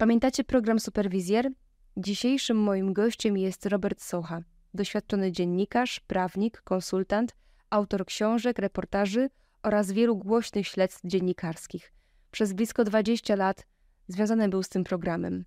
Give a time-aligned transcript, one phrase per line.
[0.00, 1.50] Pamiętacie program Superwizjer?
[1.96, 4.40] Dzisiejszym moim gościem jest Robert Socha,
[4.74, 7.36] doświadczony dziennikarz, prawnik, konsultant,
[7.70, 9.30] autor książek, reportaży
[9.62, 11.92] oraz wielu głośnych śledztw dziennikarskich.
[12.30, 13.66] Przez blisko 20 lat
[14.08, 15.44] związany był z tym programem.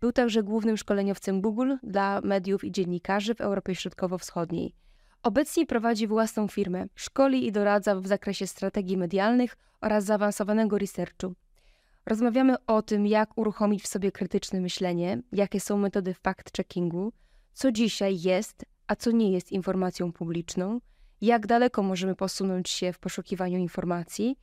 [0.00, 4.74] Był także głównym szkoleniowcem Google dla mediów i dziennikarzy w Europie Środkowo-Wschodniej.
[5.22, 11.34] Obecnie prowadzi własną firmę, szkoli i doradza w zakresie strategii medialnych oraz zaawansowanego researchu.
[12.06, 17.10] Rozmawiamy o tym, jak uruchomić w sobie krytyczne myślenie, jakie są metody fact-checkingu,
[17.52, 20.80] co dzisiaj jest, a co nie jest informacją publiczną,
[21.20, 24.38] jak daleko możemy posunąć się w poszukiwaniu informacji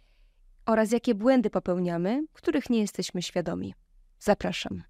[0.66, 3.74] oraz jakie błędy popełniamy, których nie jesteśmy świadomi.
[4.20, 4.84] Zapraszam.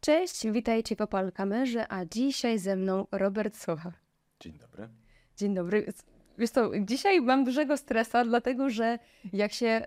[0.00, 3.92] Cześć, witajcie w Opal Kamerze, a dzisiaj ze mną Robert Socha.
[4.40, 4.88] Dzień dobry.
[5.36, 5.92] Dzień dobry.
[6.38, 8.98] Wiesz co, dzisiaj mam dużego stresa, dlatego że
[9.32, 9.86] jak się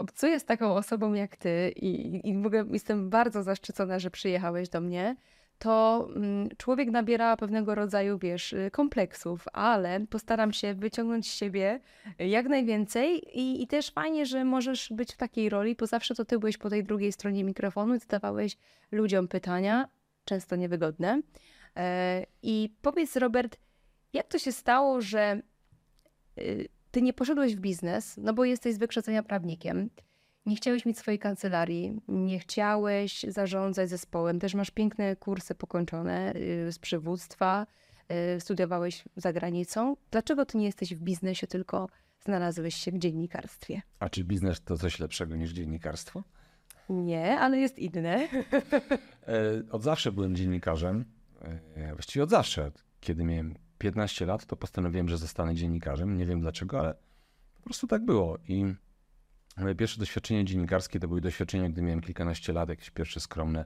[0.00, 4.68] obcuję z taką osobą jak ty i, i w ogóle jestem bardzo zaszczycona, że przyjechałeś
[4.68, 5.16] do mnie,
[5.58, 11.80] to mm, człowiek nabiera pewnego rodzaju, wiesz, y, kompleksów, ale postaram się wyciągnąć z siebie
[12.18, 16.24] jak najwięcej i, i też fajnie, że możesz być w takiej roli, bo zawsze to
[16.24, 18.56] ty byłeś po tej drugiej stronie mikrofonu i zadawałeś
[18.92, 19.88] ludziom pytania,
[20.24, 21.20] często niewygodne.
[21.76, 23.56] E, I powiedz, Robert,
[24.12, 25.42] jak to się stało, że
[26.38, 29.90] y, ty nie poszedłeś w biznes, no bo jesteś z wykształcenia prawnikiem.
[30.46, 34.38] Nie chciałeś mieć swojej kancelarii, nie chciałeś zarządzać zespołem.
[34.38, 37.66] Też masz piękne kursy pokończone y, z przywództwa,
[38.36, 39.96] y, studiowałeś za granicą.
[40.10, 41.88] Dlaczego ty nie jesteś w biznesie, tylko
[42.24, 43.82] znalazłeś się w dziennikarstwie?
[43.98, 46.24] A czy biznes to coś lepszego niż dziennikarstwo?
[46.88, 48.28] Nie, ale jest inne.
[49.26, 51.04] E, od zawsze byłem dziennikarzem.
[51.74, 52.72] E, właściwie od zawsze.
[53.00, 56.16] Kiedy miałem 15 lat, to postanowiłem, że zostanę dziennikarzem.
[56.16, 56.94] Nie wiem dlaczego, ale
[57.56, 58.38] po prostu tak było.
[58.48, 58.74] I
[59.56, 63.64] moje pierwsze doświadczenie dziennikarskie to były doświadczenia, gdy miałem kilkanaście lat, jakieś pierwsze skromne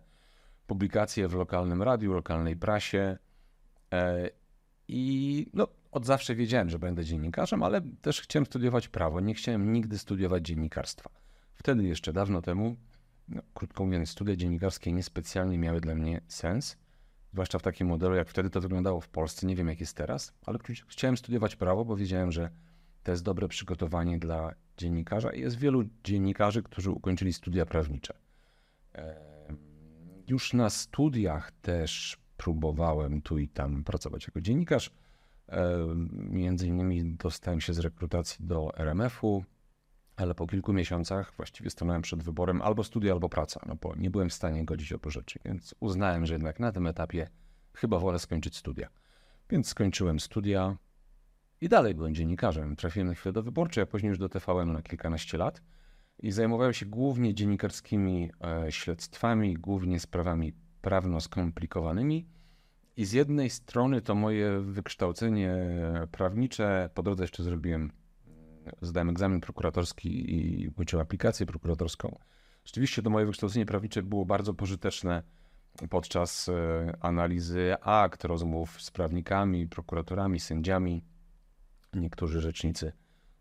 [0.66, 3.18] publikacje w lokalnym radiu, lokalnej prasie.
[3.92, 4.30] E,
[4.88, 9.20] I no, od zawsze wiedziałem, że będę dziennikarzem, ale też chciałem studiować prawo.
[9.20, 11.10] Nie chciałem nigdy studiować dziennikarstwa.
[11.54, 12.76] Wtedy jeszcze dawno temu,
[13.28, 16.76] no, krótko mówiąc, studia dziennikarskie niespecjalnie miały dla mnie sens
[17.34, 19.46] zwłaszcza w takim modelu, jak wtedy to wyglądało w Polsce.
[19.46, 20.58] Nie wiem, jak jest teraz, ale
[20.88, 22.50] chciałem studiować prawo, bo wiedziałem, że
[23.02, 28.14] to jest dobre przygotowanie dla dziennikarza i jest wielu dziennikarzy, którzy ukończyli studia prawnicze.
[30.28, 34.90] Już na studiach też próbowałem tu i tam pracować jako dziennikarz.
[36.12, 39.44] Między innymi dostałem się z rekrutacji do RMF-u,
[40.16, 44.10] ale po kilku miesiącach właściwie stanąłem przed wyborem albo studia, albo praca, no bo nie
[44.10, 47.28] byłem w stanie godzić obu rzeczy, więc uznałem, że jednak na tym etapie
[47.74, 48.88] chyba wolę skończyć studia.
[49.50, 50.76] Więc skończyłem studia
[51.60, 52.76] i dalej byłem dziennikarzem.
[52.76, 55.62] Trafiłem na chwilę do wyborczej, a później już do TVN na kilkanaście lat
[56.18, 62.26] i zajmowałem się głównie dziennikarskimi e, śledztwami, głównie sprawami prawno skomplikowanymi.
[62.96, 65.56] I z jednej strony to moje wykształcenie
[66.12, 67.92] prawnicze, po drodze jeszcze zrobiłem
[68.82, 72.18] zdałem egzamin prokuratorski i uczyłem aplikację prokuratorską.
[72.64, 75.22] Rzeczywiście to moje wykształcenie prawnicze było bardzo pożyteczne
[75.90, 81.04] podczas e, analizy akt, rozmów z prawnikami, prokuratorami, sędziami.
[81.94, 82.92] Niektórzy rzecznicy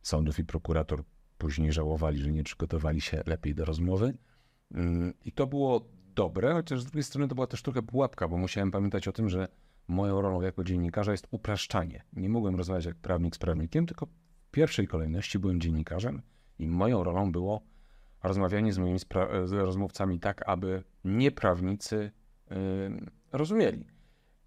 [0.02, 1.04] sądów i prokurator
[1.38, 4.18] później żałowali, że nie przygotowali się lepiej do rozmowy.
[4.72, 8.38] Mm, I to było dobre, chociaż z drugiej strony to była też trochę pułapka, bo
[8.38, 9.48] musiałem pamiętać o tym, że
[9.88, 12.04] moją rolą jako dziennikarza jest upraszczanie.
[12.14, 14.08] Nie mogłem rozmawiać jak prawnik z prawnikiem, tylko
[14.54, 16.22] pierwszej kolejności byłem dziennikarzem
[16.60, 17.62] i moją rolą było
[18.24, 19.00] rozmawianie z moimi
[19.46, 22.12] z rozmówcami tak, aby nieprawnicy
[22.50, 22.56] yy,
[23.32, 23.88] rozumieli.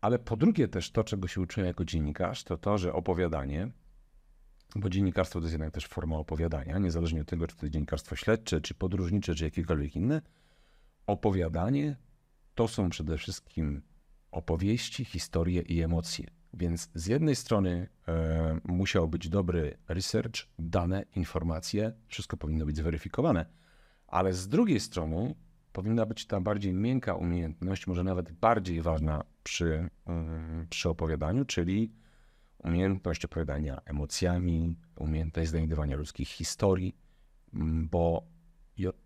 [0.00, 3.70] Ale po drugie też to, czego się uczyłem jako dziennikarz, to to, że opowiadanie,
[4.76, 8.16] bo dziennikarstwo to jest jednak też forma opowiadania, niezależnie od tego, czy to jest dziennikarstwo
[8.16, 10.22] śledcze, czy podróżnicze, czy jakiekolwiek inne,
[11.06, 11.96] opowiadanie
[12.54, 13.82] to są przede wszystkim
[14.30, 16.35] opowieści, historie i emocje.
[16.54, 23.46] Więc z jednej strony e, musiał być dobry research, dane, informacje, wszystko powinno być zweryfikowane,
[24.06, 25.34] ale z drugiej strony
[25.72, 31.92] powinna być ta bardziej miękka umiejętność, może nawet bardziej ważna przy, e, przy opowiadaniu, czyli
[32.58, 36.96] umiejętność opowiadania emocjami, umiejętność znajdywania ludzkich historii,
[37.90, 38.26] bo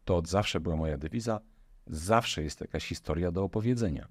[0.04, 1.40] to zawsze była moja dewiza,
[1.86, 4.08] zawsze jest jakaś historia do opowiedzenia.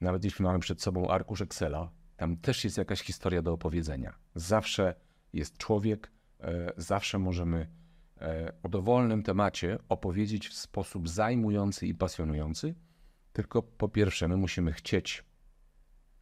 [0.00, 4.14] Nawet jeśli mamy przed sobą arkusz Excela, tam też jest jakaś historia do opowiedzenia.
[4.34, 4.94] Zawsze
[5.32, 7.68] jest człowiek, e, zawsze możemy
[8.20, 12.74] e, o dowolnym temacie opowiedzieć w sposób zajmujący i pasjonujący.
[13.32, 15.24] Tylko po pierwsze, my musimy chcieć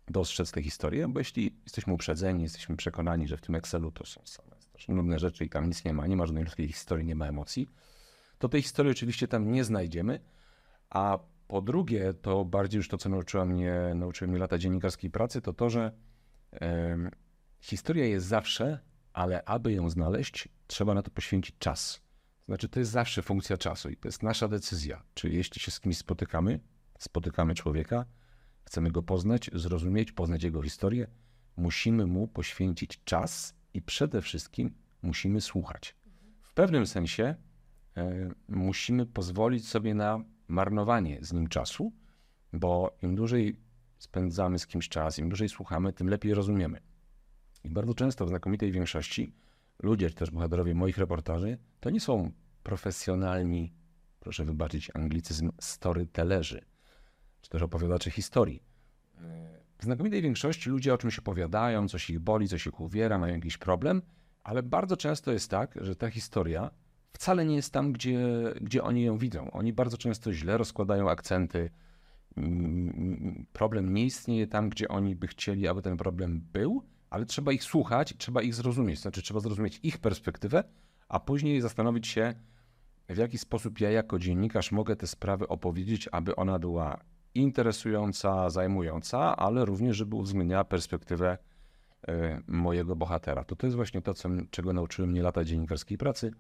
[0.09, 4.21] dostrzec tę historię, bo jeśli jesteśmy uprzedzeni, jesteśmy przekonani, że w tym Excelu to są
[4.25, 4.55] same
[4.89, 7.69] nudne rzeczy i tam nic nie ma, nie ma żadnej ludzkiej historii, nie ma emocji,
[8.39, 10.21] to tej historii oczywiście tam nie znajdziemy,
[10.91, 11.19] A
[11.55, 15.53] po drugie, to bardziej już to, co nauczyła mnie, nauczyły mnie lata dziennikarskiej pracy, to
[15.53, 15.93] to, że
[17.61, 18.79] historia jest zawsze,
[19.13, 22.01] ale aby ją znaleźć, trzeba na to poświęcić czas.
[22.47, 25.03] Znaczy, to jest zawsze funkcja czasu i to jest nasza decyzja.
[25.15, 26.61] Czy jeśli się z kimś spotykamy,
[26.99, 28.05] spotykamy człowieka,
[28.65, 31.07] chcemy go poznać, zrozumieć, poznać jego historię,
[31.57, 35.97] musimy mu poświęcić czas i przede wszystkim musimy słuchać.
[36.43, 37.35] W pewnym sensie
[37.97, 41.93] e, musimy pozwolić sobie na marnowanie z nim czasu,
[42.53, 43.57] bo im dłużej
[43.99, 46.81] spędzamy z kimś czas, im dłużej słuchamy, tym lepiej rozumiemy.
[47.65, 49.35] I bardzo często w znakomitej większości
[49.83, 52.33] ludzie, czy też bohaterowie moich reportaży, to nie są
[52.63, 53.73] profesjonalni,
[54.21, 56.65] proszę wybaczyć anglicyzm, storytellerzy,
[57.41, 58.63] czy też opowiadacze historii.
[59.79, 63.59] W znakomitej większości ludzie o czymś opowiadają, coś ich boli, coś ich uwiera, mają jakiś
[63.59, 64.03] problem,
[64.43, 66.71] ale bardzo często jest tak, że ta historia
[67.15, 68.19] wcale nie jest tam, gdzie,
[68.61, 69.51] gdzie oni ją widzą.
[69.51, 71.71] Oni bardzo często źle rozkładają akcenty.
[73.53, 77.65] Problem nie istnieje tam, gdzie oni by chcieli, aby ten problem był, ale trzeba ich
[77.65, 79.01] słuchać, trzeba ich zrozumieć.
[79.01, 80.65] Znaczy, trzeba zrozumieć ich perspektywę,
[81.09, 82.35] a później zastanowić się,
[83.09, 87.01] w jaki sposób ja jako dziennikarz mogę te sprawy opowiedzieć, aby ona była
[87.35, 91.39] interesująca, zajmująca, ale również, żeby uwzględniała perspektywę
[92.09, 93.45] e, mojego bohatera.
[93.45, 96.33] To to jest właśnie to, co, czego nauczyły mnie lata dziennikarskiej pracy.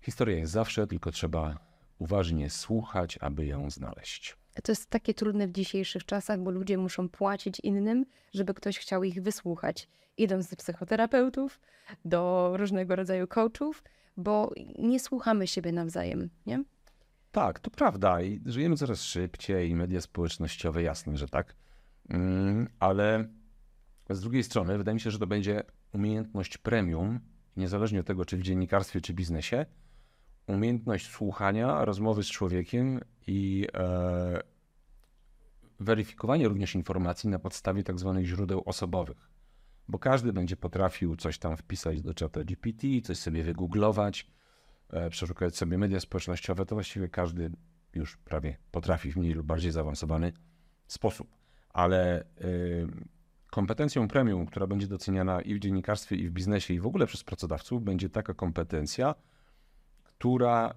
[0.00, 1.58] Historia jest zawsze, tylko trzeba
[1.98, 4.36] uważnie słuchać, aby ją znaleźć.
[4.62, 9.04] To jest takie trudne w dzisiejszych czasach, bo ludzie muszą płacić innym, żeby ktoś chciał
[9.04, 9.88] ich wysłuchać.
[10.16, 11.60] Idąc do psychoterapeutów,
[12.04, 13.82] do różnego rodzaju coachów,
[14.16, 16.64] bo nie słuchamy siebie nawzajem, nie?
[17.32, 18.22] Tak, to prawda.
[18.22, 21.54] I żyjemy coraz szybciej i media społecznościowe, jasne, że tak.
[22.08, 23.28] Mm, ale
[24.10, 25.62] z drugiej strony wydaje mi się, że to będzie
[25.92, 27.20] umiejętność premium,
[27.56, 29.66] niezależnie od tego, czy w dziennikarstwie, czy biznesie,
[30.48, 34.40] umiejętność słuchania, rozmowy z człowiekiem i e,
[35.80, 39.28] weryfikowanie również informacji na podstawie tak zwanych źródeł osobowych.
[39.88, 44.30] Bo każdy będzie potrafił coś tam wpisać do czata GPT, coś sobie wygooglować,
[44.90, 47.50] e, przeszukać sobie media społecznościowe, to właściwie każdy
[47.94, 50.32] już prawie potrafi w mniej lub bardziej zaawansowany
[50.86, 51.36] sposób.
[51.70, 52.86] Ale y,
[53.50, 57.24] kompetencją premium, która będzie doceniana i w dziennikarstwie, i w biznesie, i w ogóle przez
[57.24, 59.14] pracodawców, będzie taka kompetencja,
[60.18, 60.74] która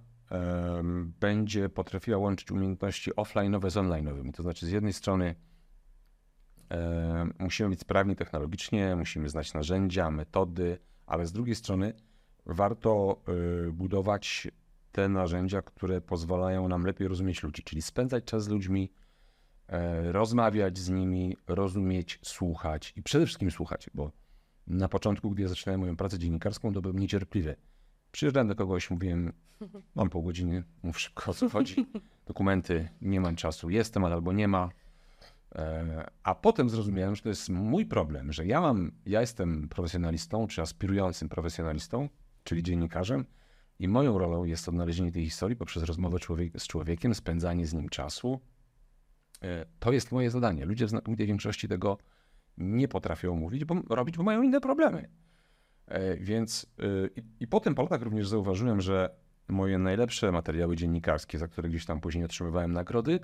[1.19, 4.31] będzie potrafiła łączyć umiejętności offline'owe z online'owymi.
[4.31, 5.35] To znaczy, z jednej strony
[7.39, 11.93] musimy być sprawni technologicznie, musimy znać narzędzia, metody, ale z drugiej strony
[12.45, 13.21] warto
[13.67, 14.47] y, budować
[14.91, 18.91] te narzędzia, które pozwalają nam lepiej rozumieć ludzi, czyli spędzać czas z ludźmi,
[19.67, 24.11] e, rozmawiać z nimi, rozumieć, słuchać i przede wszystkim słuchać, bo
[24.67, 27.55] na początku, gdy ja zaczynałem moją pracę dziennikarską, to byłem niecierpliwy
[28.11, 29.33] Przyjeżdżałem do kogoś, mówiłem,
[29.95, 31.85] mam pół godziny, mów szybko o co chodzi.
[32.27, 34.69] Dokumenty, nie mam czasu, jestem, ale albo nie ma.
[35.55, 40.47] E, a potem zrozumiałem, że to jest mój problem, że ja mam, ja jestem profesjonalistą,
[40.47, 42.09] czy aspirującym profesjonalistą,
[42.43, 43.25] czyli dziennikarzem,
[43.79, 47.89] i moją rolą jest odnalezienie tej historii poprzez rozmowę człowiek, z człowiekiem, spędzanie z nim
[47.89, 48.39] czasu.
[49.43, 50.65] E, to jest moje zadanie.
[50.65, 51.97] Ludzie w znakomitej większości tego
[52.57, 55.09] nie potrafią mówić, bo robić, bo mają inne problemy.
[55.91, 59.15] E, więc y, i, i potem po latach również zauważyłem, że
[59.47, 63.19] moje najlepsze materiały dziennikarskie, za które gdzieś tam później otrzymywałem nagrody,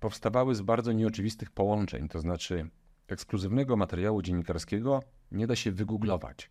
[0.00, 2.08] powstawały z bardzo nieoczywistych połączeń.
[2.08, 2.70] To znaczy,
[3.08, 6.50] ekskluzywnego materiału dziennikarskiego nie da się wygooglować.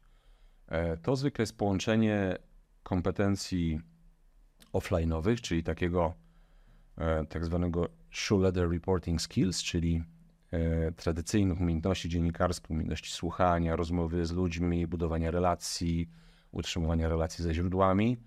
[0.67, 2.37] E, to zwykle jest połączenie
[2.83, 3.79] kompetencji
[4.73, 6.13] offline'owych, czyli takiego
[6.97, 10.12] e, tak zwanego shoe leather reporting skills, czyli E,
[10.95, 16.09] tradycyjnych umiejętności dziennikarskich, umiejętności słuchania, rozmowy z ludźmi, budowania relacji,
[16.51, 18.17] utrzymywania relacji ze źródłami,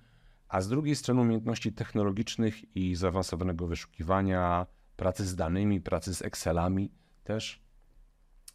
[0.48, 4.66] a z drugiej strony umiejętności technologicznych i zaawansowanego wyszukiwania,
[4.96, 6.92] pracy z danymi, pracy z Excelami
[7.24, 7.62] też.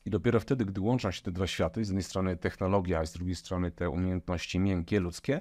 [0.05, 3.13] I dopiero wtedy, gdy łączą się te dwa światy, z jednej strony technologia, a z
[3.13, 5.39] drugiej strony te umiejętności miękkie, ludzkie,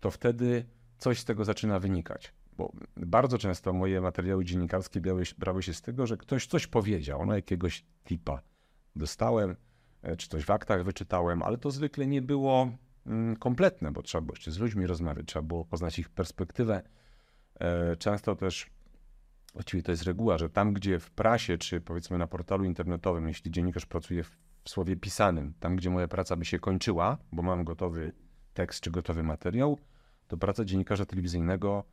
[0.00, 0.66] to wtedy
[0.98, 2.32] coś z tego zaczyna wynikać.
[2.58, 5.00] Bo bardzo często moje materiały dziennikarskie
[5.38, 8.42] brały, się z tego, że ktoś coś powiedział, no jakiegoś tipa
[8.96, 9.56] dostałem,
[10.02, 12.70] e, czy coś w aktach wyczytałem, ale to zwykle nie było
[13.06, 16.82] mm, kompletne, bo trzeba było jeszcze z ludźmi rozmawiać, trzeba było poznać ich perspektywę.
[17.60, 18.70] E, często też,
[19.52, 23.50] właściwie to jest reguła, że tam, gdzie w prasie, czy powiedzmy na portalu internetowym, jeśli
[23.50, 28.12] dziennikarz pracuje w słowie pisanym, tam, gdzie moja praca by się kończyła, bo mam gotowy
[28.54, 29.78] tekst czy gotowy materiał,
[30.28, 31.84] to praca dziennikarza telewizyjnego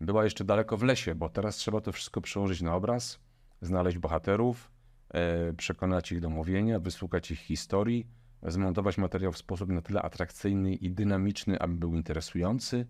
[0.00, 3.20] była jeszcze daleko w lesie, bo teraz trzeba to wszystko przełożyć na obraz,
[3.62, 4.70] znaleźć bohaterów,
[5.08, 8.06] e, przekonać ich do mówienia, wysłuchać ich historii,
[8.42, 12.86] zmontować materiał w sposób na tyle atrakcyjny i dynamiczny, aby był interesujący.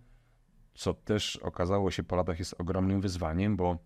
[0.74, 3.78] co też okazało się po latach jest ogromnym wyzwaniem, bo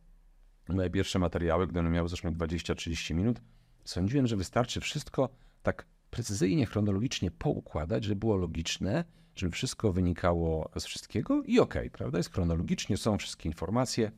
[0.69, 3.41] moje pierwsze materiały, gdy one miały zresztą 20-30 minut,
[3.85, 5.29] sądziłem, że wystarczy wszystko
[5.63, 11.91] tak precyzyjnie, chronologicznie poukładać, żeby było logiczne, żeby wszystko wynikało z wszystkiego i okej, okay,
[11.91, 12.19] prawda?
[12.19, 14.13] Jest chronologicznie, są wszystkie informacje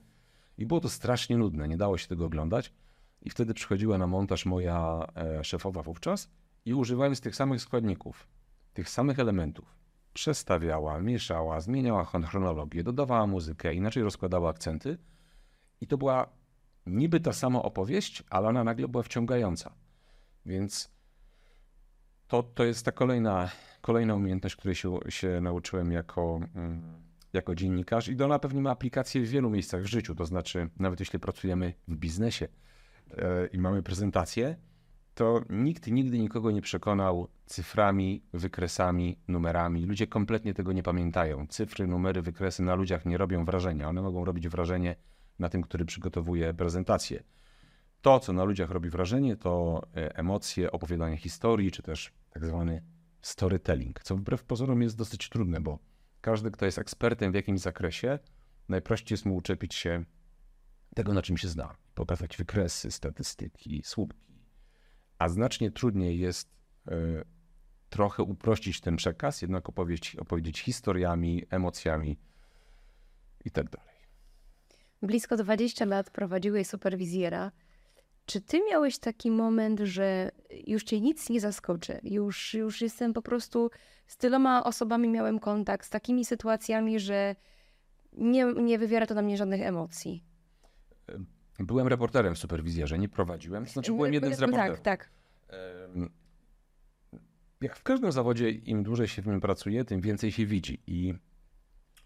[0.59, 2.73] i było to strasznie nudne, nie dało się tego oglądać.
[3.23, 6.31] I wtedy przychodziła na montaż moja e, szefowa wówczas
[6.65, 8.29] i używając tych samych składników,
[8.73, 9.77] tych samych elementów,
[10.13, 14.99] przestawiała, mieszała, zmieniała chronologię, dodawała muzykę, inaczej rozkładała akcenty
[15.81, 16.29] i to była
[16.87, 19.75] niby ta sama opowieść, ale ona nagle była wciągająca.
[20.47, 20.91] Więc
[22.29, 23.51] to, to jest ta kolejna,
[23.85, 26.83] kolejna umiejętność, której się, się nauczyłem jako, mm,
[27.33, 30.15] jako dziennikarz i ona pewnie ma aplikację w wielu miejscach w życiu.
[30.15, 32.49] To znaczy, nawet jeśli pracujemy w biznesie
[33.11, 34.57] e, i mamy prezentację,
[35.15, 39.87] to nikt nigdy nikogo nie przekonał cyframi, wykresami, numerami.
[39.87, 41.47] Ludzie kompletnie tego nie pamiętają.
[41.47, 43.89] Cyfry, numery, wykresy na ludziach nie robią wrażenia.
[43.89, 44.97] One mogą robić wrażenie
[45.39, 47.23] na tym, który przygotowuje prezentację.
[48.03, 52.94] To, co na ludziach robi wrażenie, to e, emocje, opowiadanie historii, czy też tak zwany
[53.27, 55.79] storytelling, co wbrew pozorom jest dosyć trudne, bo
[56.21, 58.19] każdy, kto jest ekspertem w jakimś zakresie,
[58.69, 60.05] najprościej jest mu uczepić się
[60.95, 61.75] tego, na czym się zna.
[61.95, 64.35] Pokazać wykresy, statystyki, słupki.
[65.19, 66.49] A znacznie trudniej jest
[66.89, 67.25] y,
[67.89, 72.19] trochę uprościć ten przekaz, jednak opowiedzieć, opowiedzieć historiami, emocjami
[73.45, 73.67] i tak.
[75.03, 77.53] Blisko 20 lat prowadziłeś superwizjera.
[78.27, 80.31] Czy ty miałeś taki moment, że
[80.67, 82.01] już cię nic nie zaskoczy?
[82.03, 83.71] Już, już jestem po prostu
[84.07, 87.37] z tyloma osobami miałem kontakt, z takimi sytuacjami, że
[88.13, 90.25] nie, nie wywiera to na mnie żadnych emocji.
[91.59, 93.67] Byłem reporterem w superwizjerze, nie prowadziłem.
[93.67, 94.81] Znaczy byłem jednym z reporterów.
[94.81, 95.11] Tak, tak.
[97.61, 100.83] Jak w każdym zawodzie, im dłużej się w nim pracuje, tym więcej się widzi.
[100.87, 101.15] I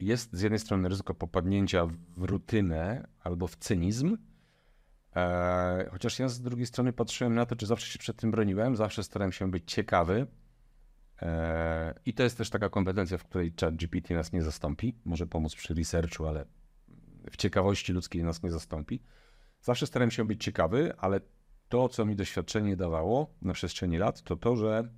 [0.01, 4.17] jest z jednej strony ryzyko popadnięcia w rutynę albo w cynizm,
[5.91, 9.03] chociaż ja z drugiej strony patrzyłem na to, czy zawsze się przed tym broniłem, zawsze
[9.03, 10.27] starałem się być ciekawy.
[11.23, 14.95] E, I to jest też taka kompetencja, w której chat GPT nas nie zastąpi.
[15.05, 16.45] Może pomóc przy researchu, ale
[17.31, 19.03] w ciekawości ludzkiej nas nie zastąpi.
[19.61, 21.21] Zawsze starałem się być ciekawy, ale
[21.69, 24.89] to, co mi doświadczenie dawało na przestrzeni lat, to to, że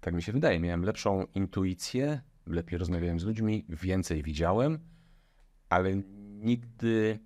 [0.00, 4.78] tak mi się wydaje, miałem lepszą intuicję, lepiej rozmawiałem z ludźmi, więcej widziałem,
[5.68, 5.96] ale
[6.40, 7.18] nigdy,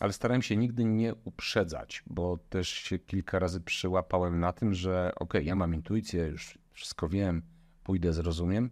[0.00, 5.12] ale starałem się nigdy nie uprzedzać, bo też się kilka razy przyłapałem na tym, że
[5.16, 7.42] ok, ja mam intuicję, już wszystko wiem,
[7.84, 8.70] pójdę, zrozumiem,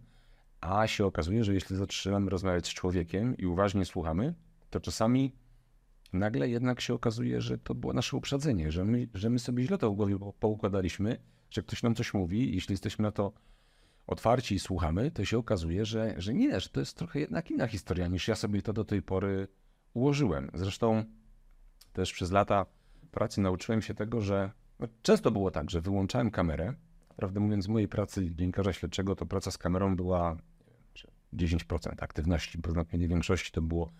[0.61, 4.33] a się okazuje, że jeśli zaczynamy rozmawiać z człowiekiem i uważnie słuchamy,
[4.69, 5.35] to czasami
[6.13, 9.77] nagle jednak się okazuje, że to było nasze uprzedzenie, że my, że my sobie źle
[9.77, 11.17] to w głowie poukładaliśmy,
[11.49, 13.33] że ktoś nam coś mówi, jeśli jesteśmy na to
[14.07, 17.67] otwarci i słuchamy, to się okazuje, że, że nie, że to jest trochę jednak inna
[17.67, 19.47] historia niż ja sobie to do tej pory
[19.93, 20.51] ułożyłem.
[20.53, 21.05] Zresztą
[21.97, 22.65] też przez lata
[23.11, 26.73] pracy nauczyłem się tego, że no, często było tak, że wyłączałem kamerę.
[27.15, 30.37] Prawdę mówiąc, w mojej pracy dziennikarza śledczego to praca z kamerą była
[31.33, 33.91] 10% aktywności, bo znacznie większości to było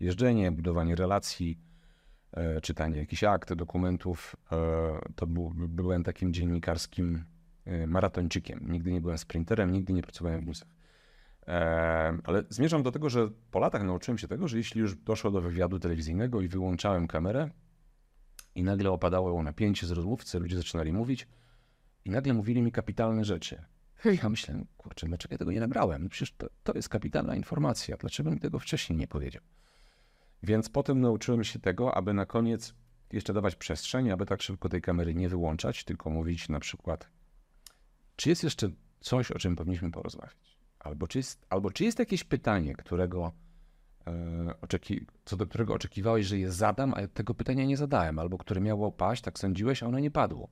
[0.00, 1.58] jeżdżenie, budowanie relacji,
[2.32, 4.36] e, czytanie jakichś akt, dokumentów.
[4.52, 4.56] E,
[5.16, 7.24] to był, byłem takim dziennikarskim
[7.64, 8.72] e, maratończykiem.
[8.72, 10.75] Nigdy nie byłem sprinterem, nigdy nie pracowałem w busach.
[12.24, 15.40] Ale zmierzam do tego, że po latach nauczyłem się tego, że jeśli już doszło do
[15.40, 17.50] wywiadu telewizyjnego i wyłączałem kamerę
[18.54, 21.28] i nagle opadało napięcie z rozmówcy, ludzie zaczynali mówić
[22.04, 23.62] i nagle mówili mi kapitalne rzeczy.
[24.22, 26.02] Ja myślę, kurczę, dlaczego ja tego nie nagrałem?
[26.02, 27.96] No przecież to, to jest kapitalna informacja.
[27.96, 29.42] Dlaczego mi tego wcześniej nie powiedział?
[30.42, 32.74] Więc potem nauczyłem się tego, aby na koniec
[33.12, 37.10] jeszcze dawać przestrzeń, aby tak szybko tej kamery nie wyłączać, tylko mówić na przykład,
[38.16, 40.55] czy jest jeszcze coś, o czym powinniśmy porozmawiać?
[40.86, 43.32] Albo czy jest, albo czy jest jakieś pytanie, którego,
[44.06, 44.12] e,
[44.62, 48.60] oczeki- co do którego oczekiwałeś, że je zadam, a tego pytania nie zadałem, albo które
[48.60, 50.48] miało paść, tak sądziłeś, a ono nie padło.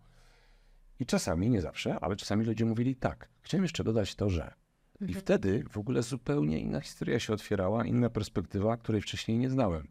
[1.01, 3.29] I czasami, nie zawsze, ale czasami ludzie mówili tak.
[3.41, 4.55] Chciałem jeszcze dodać to, że.
[5.01, 5.21] I mhm.
[5.21, 9.89] wtedy w ogóle zupełnie inna historia się otwierała, inna perspektywa, której wcześniej nie znałem.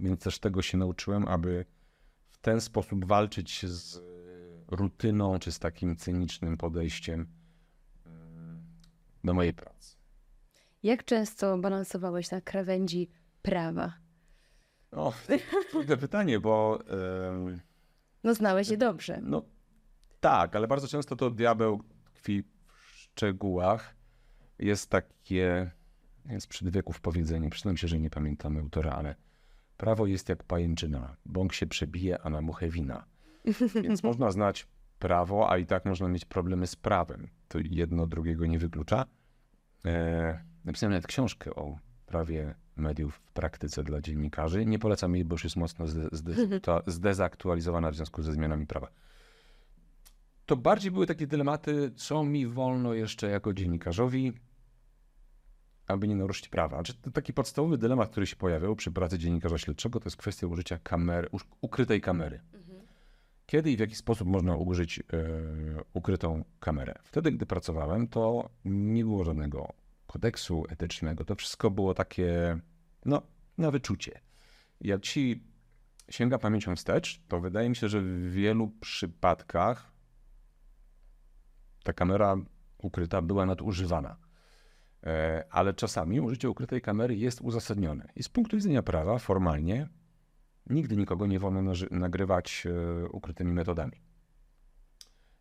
[0.00, 1.64] Więc też tego się nauczyłem, aby
[2.28, 4.00] w ten sposób walczyć z
[4.68, 7.39] rutyną, czy z takim cynicznym podejściem
[9.24, 9.96] do mojej pracy.
[10.82, 13.10] Jak często balansowałeś na krawędzi
[13.42, 13.94] prawa?
[14.92, 15.12] O,
[15.70, 16.78] trudne pytanie, bo.
[17.46, 17.60] Yy,
[18.24, 19.20] no, znałeś je dobrze.
[19.22, 19.42] No,
[20.20, 23.94] tak, ale bardzo często to diabeł tkwi w szczegółach.
[24.58, 25.70] Jest takie,
[26.26, 29.14] jest przed wieków powiedzenie, przyznam się, że nie pamiętam autora, ale
[29.76, 33.04] prawo jest jak pajęczyna, bąk się przebije, a na muchę wina.
[33.82, 34.66] Więc można znać
[35.00, 37.28] prawo, a i tak można mieć problemy z prawem.
[37.48, 39.06] To jedno drugiego nie wyklucza.
[39.84, 44.66] E, napisałem nawet książkę o prawie mediów w praktyce dla dziennikarzy.
[44.66, 45.86] Nie polecam jej, bo już jest mocno
[46.86, 48.90] zdezaktualizowana w związku ze zmianami prawa.
[50.46, 54.32] To bardziej były takie dylematy, co mi wolno jeszcze jako dziennikarzowi,
[55.86, 56.76] aby nie naruszyć prawa.
[56.76, 60.78] Znaczy, taki podstawowy dylemat, który się pojawiał przy pracy dziennikarza śledczego, to jest kwestia użycia
[60.78, 61.28] kamery,
[61.60, 62.40] ukrytej kamery.
[62.52, 62.69] Mhm.
[63.50, 65.02] Kiedy i w jaki sposób można użyć e,
[65.92, 66.94] ukrytą kamerę?
[67.02, 69.72] Wtedy, gdy pracowałem, to nie było żadnego
[70.06, 71.24] kodeksu etycznego.
[71.24, 72.58] To wszystko było takie,
[73.04, 73.22] no,
[73.58, 74.20] na wyczucie.
[74.80, 75.44] Jak ci
[76.10, 79.92] sięga pamięcią wstecz, to wydaje mi się, że w wielu przypadkach
[81.82, 82.36] ta kamera
[82.78, 84.16] ukryta była nadużywana.
[85.04, 88.08] E, ale czasami użycie ukrytej kamery jest uzasadnione.
[88.16, 89.88] I z punktu widzenia prawa, formalnie,
[90.66, 94.00] nigdy nikogo nie wolno nagrywać e, ukrytymi metodami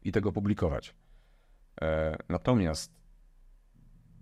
[0.01, 0.95] i tego publikować.
[1.81, 2.99] E, natomiast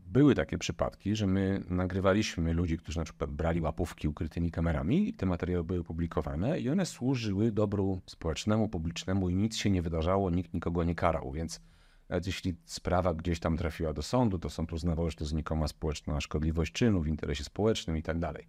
[0.07, 5.13] były takie przypadki, że my nagrywaliśmy ludzi, którzy na przykład brali łapówki ukrytymi kamerami, i
[5.13, 10.29] te materiały były publikowane i one służyły dobru społecznemu, publicznemu i nic się nie wydarzało,
[10.29, 11.61] nikt nikogo nie karał, więc
[12.09, 16.21] nawet jeśli sprawa gdzieś tam trafiła do sądu, to sąd uznawał, że to znikoma społeczna
[16.21, 18.47] szkodliwość czynu w interesie społecznym i tak dalej.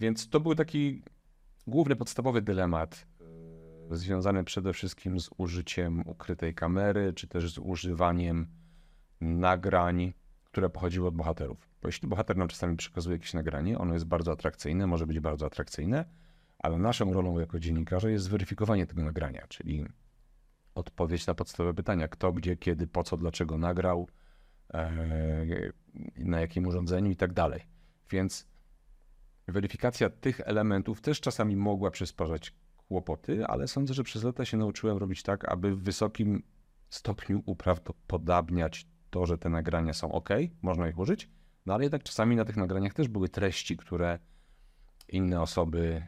[0.00, 1.02] Więc to był taki
[1.66, 3.06] główny, podstawowy dylemat
[3.90, 8.46] yy, związany przede wszystkim z użyciem ukrytej kamery, czy też z używaniem
[9.20, 10.12] nagrań,
[10.44, 11.68] które pochodziły od bohaterów.
[11.82, 15.46] Bo jeśli bohater nam czasami przekazuje jakieś nagranie, ono jest bardzo atrakcyjne, może być bardzo
[15.46, 16.04] atrakcyjne,
[16.58, 19.86] ale naszą rolą jako dziennikarza jest zweryfikowanie tego nagrania, czyli
[20.74, 24.08] odpowiedź na podstawowe pytania: kto, gdzie, kiedy, po co, dlaczego nagrał,
[24.74, 25.72] e,
[26.16, 27.60] na jakim urządzeniu i tak dalej.
[28.10, 28.46] Więc
[29.48, 32.54] weryfikacja tych elementów też czasami mogła przysparzać
[32.88, 36.42] kłopoty, ale sądzę, że przez lata się nauczyłem robić tak, aby w wysokim
[36.90, 40.28] stopniu uprawdopodobniać to, że te nagrania są ok,
[40.62, 41.30] można ich użyć,
[41.66, 44.18] no ale jednak czasami na tych nagraniach też były treści, które
[45.08, 46.06] inne osoby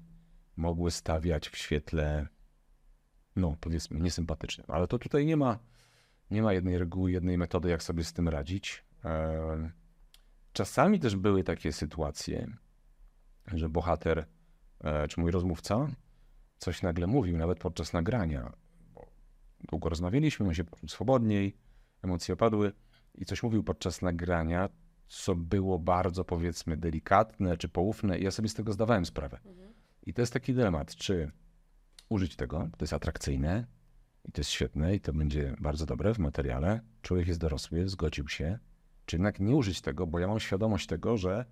[0.57, 2.26] mogły stawiać w świetle
[3.37, 4.67] no powiedzmy, niesympatycznym.
[4.71, 5.58] Ale to tutaj nie ma,
[6.30, 8.84] nie ma jednej reguły, jednej metody, jak sobie z tym radzić.
[9.04, 9.71] E,
[10.52, 12.56] czasami też były takie sytuacje,
[13.54, 14.26] że bohater,
[14.80, 15.89] e, czy mój rozmówca,
[16.59, 18.52] coś nagle mówił, nawet podczas nagrania.
[18.95, 19.06] Bo
[19.69, 21.56] długo rozmawialiśmy, on się poczuł swobodniej,
[22.02, 22.73] emocje opadły
[23.15, 24.69] i coś mówił podczas nagrania,
[25.09, 29.41] co było bardzo, powiedzmy, delikatne czy poufne, i ja sobie z tego zdawałem sprawę.
[30.02, 31.30] I to jest taki dylemat, czy
[32.09, 33.67] użyć tego, to jest atrakcyjne
[34.25, 36.80] i to jest świetne i to będzie bardzo dobre w materiale.
[37.02, 38.59] Człowiek jest dorosły, zgodził się,
[39.06, 41.45] czy jednak nie użyć tego, bo ja mam świadomość tego, że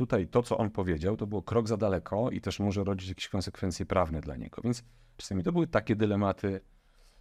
[0.00, 3.28] tutaj to, co on powiedział, to było krok za daleko i też może rodzić jakieś
[3.28, 4.62] konsekwencje prawne dla niego.
[4.64, 4.84] Więc
[5.16, 6.60] czasami to były takie dylematy.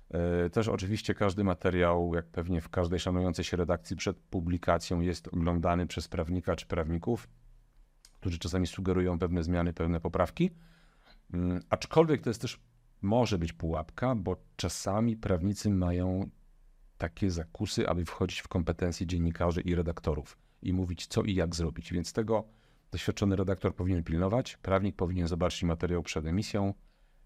[0.09, 5.27] E, też oczywiście każdy materiał, jak pewnie w każdej szanującej się redakcji przed publikacją jest
[5.27, 7.29] oglądany przez prawnika czy prawników,
[8.19, 10.51] którzy czasami sugerują pewne zmiany, pewne poprawki.
[11.33, 12.59] Mm, aczkolwiek to jest też
[13.01, 16.29] może być pułapka, bo czasami prawnicy mają
[16.97, 21.93] takie zakusy, aby wchodzić w kompetencje dziennikarzy i redaktorów i mówić, co i jak zrobić.
[21.93, 22.58] Więc tego
[22.91, 26.73] doświadczony redaktor powinien pilnować, prawnik powinien zobaczyć materiał przed emisją,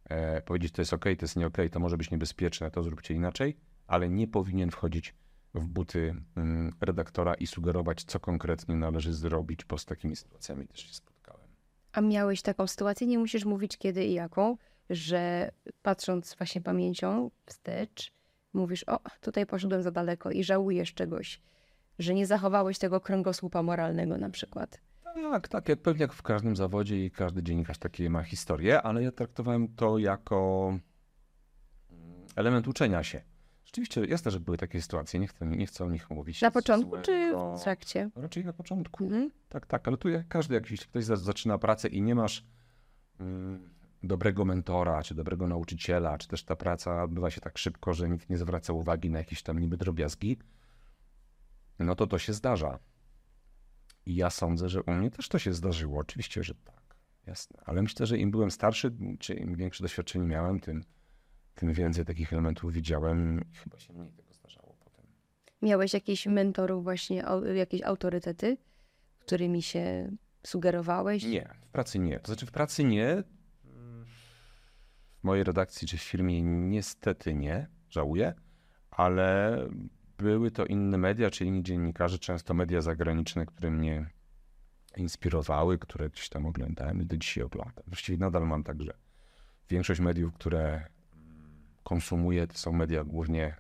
[0.06, 3.13] e, powiedzieć, to jest ok, to jest nie ok, to może być niebezpieczne, to zróbcie
[3.13, 5.15] inaczej, ale nie powinien wchodzić
[5.54, 10.80] w buty mm, redaktora i sugerować, co konkretnie należy zrobić, bo z takimi sytuacjami też
[10.80, 11.47] się spotkałem.
[11.91, 14.58] A miałeś taką sytuację, nie musisz mówić kiedy i jaką,
[14.89, 18.12] że patrząc właśnie pamięcią wstecz,
[18.54, 21.41] mówisz, o, tutaj poszedłem za daleko i żałujesz czegoś,
[21.99, 24.82] że nie zachowałeś tego kręgosłupa moralnego na przykład.
[25.13, 29.04] Tak, tak, jak pewnie jak w każdym zawodzie i każdy dziennikarz takie ma historię, ale
[29.04, 30.69] ja traktowałem to jako
[31.91, 33.21] mm, element uczenia się.
[33.65, 36.41] Rzeczywiście jasne, że były takie sytuacje, nie chcę, nie chcę o nich mówić.
[36.41, 37.04] Na początku złego.
[37.04, 38.10] czy w trakcie?
[38.15, 39.04] Raczej na początku.
[39.04, 39.32] Mhm.
[39.49, 42.45] Tak, tak, ale tu jak każdy, jak jeśli ktoś zaczyna pracę i nie masz
[43.19, 43.69] mm,
[44.04, 48.30] dobrego mentora, czy dobrego nauczyciela, czy też ta praca odbywa się tak szybko, że nikt
[48.30, 50.38] nie zwraca uwagi na jakieś tam niby drobiazgi,
[51.80, 52.80] no to to się zdarza.
[54.05, 55.99] I ja sądzę, że u mnie też to się zdarzyło.
[55.99, 56.95] Oczywiście, że tak.
[57.27, 57.61] Jasne.
[57.65, 60.83] Ale myślę, że im byłem starszy, czy im większe doświadczenie miałem, tym,
[61.55, 65.05] tym więcej takich elementów widziałem i chyba się mniej tego zdarzało potem.
[65.61, 67.23] Miałeś jakiś mentorów właśnie,
[67.55, 68.57] jakieś autorytety,
[69.19, 70.11] którymi się
[70.47, 71.23] sugerowałeś?
[71.23, 72.19] Nie, w pracy nie.
[72.19, 73.23] To znaczy w pracy nie,
[75.23, 78.33] w mojej redakcji czy w firmie niestety nie, żałuję,
[78.91, 79.57] ale
[80.17, 84.10] były to inne media, czy inni dziennikarze, często media zagraniczne, które mnie
[84.97, 87.84] inspirowały, które gdzieś tam oglądałem i do dzisiaj oglądam.
[87.88, 88.93] Właściwie nadal mam także
[89.69, 90.88] większość mediów, które
[91.84, 93.56] konsumuję, to są media głównie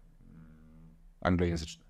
[1.21, 1.85] anglojęzyczne.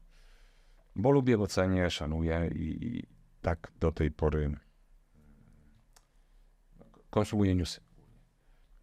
[0.95, 3.03] Bo lubię, bo cenię, szanuję i
[3.41, 4.55] tak do tej pory
[7.09, 7.81] konsumuję newsy.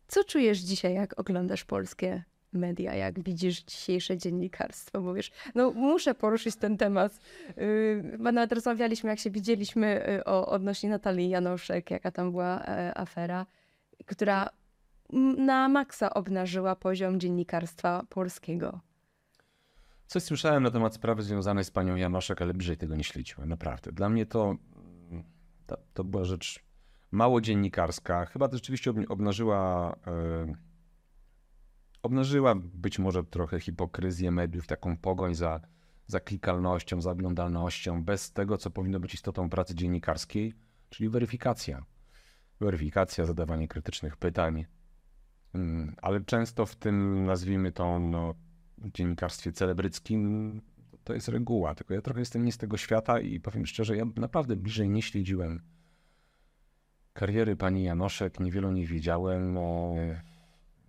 [0.07, 5.01] Co czujesz dzisiaj, jak oglądasz polskie media, jak widzisz dzisiejsze dziennikarstwo?
[5.01, 7.21] Bo wiesz, no muszę poruszyć ten temat.
[7.57, 12.99] Yy, nawet rozmawialiśmy, jak się widzieliśmy yy, o, odnośnie Natalii Janoszek, jaka tam była e,
[12.99, 13.47] afera,
[14.07, 14.51] która
[15.39, 18.81] na maksa obnażyła poziom dziennikarstwa polskiego.
[20.07, 23.93] Coś słyszałem na temat sprawy związanej z panią Janoszek, ale bliżej tego nie śledziłem, naprawdę.
[23.93, 24.57] Dla mnie to,
[25.67, 26.61] to, to była rzecz
[27.11, 28.27] mało dziennikarska.
[28.27, 30.55] Chyba to rzeczywiście obnażyła, e,
[32.03, 35.61] obnażyła być może trochę hipokryzję mediów, taką pogoń za,
[36.07, 40.55] za klikalnością, za oglądalnością, bez tego, co powinno być istotą pracy dziennikarskiej,
[40.91, 41.85] czyli weryfikacja.
[42.61, 44.65] Weryfikacja, zadawanie krytycznych pytań,
[45.55, 48.35] mm, ale często w tym, nazwijmy to, no,
[48.79, 50.63] dziennikarstwie celebryckim
[51.05, 54.05] to jest reguła, tylko ja trochę jestem nie z tego świata i powiem szczerze, ja
[54.17, 55.63] naprawdę bliżej nie śledziłem
[57.13, 59.59] kariery pani Janoszek, niewiele nie wiedziałem.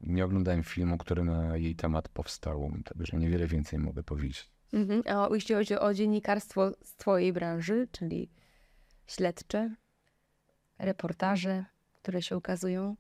[0.04, 4.52] Nie oglądałem filmu, który na jej temat powstał, także niewiele więcej mogę powiedzieć.
[4.74, 5.04] Mhm.
[5.06, 8.30] A jeśli chodzi o dziennikarstwo z twojej branży, czyli
[9.08, 9.76] śledcze,
[10.80, 12.96] reportaże, które się ukazują?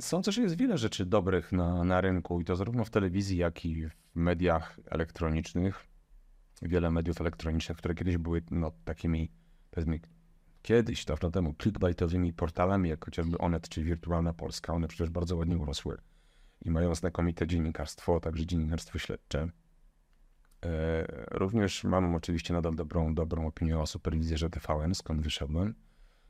[0.00, 3.64] Sądzę, że jest wiele rzeczy dobrych na, na rynku i to zarówno w telewizji, jak
[3.64, 5.86] i w mediach elektronicznych.
[6.62, 9.30] Wiele mediów elektronicznych, które kiedyś były no, takimi,
[9.70, 10.00] powiedzmy,
[10.62, 14.72] kiedyś, dawno temu, clickbaitowymi portalami, jak chociażby Onet czy Wirtualna Polska.
[14.72, 15.98] One przecież bardzo ładnie urosły
[16.64, 19.48] i mają znakomite dziennikarstwo, także dziennikarstwo śledcze.
[20.64, 25.74] E, również mam oczywiście nadal dobrą, dobrą opinię o superwizjerze TVN, skąd wyszedłem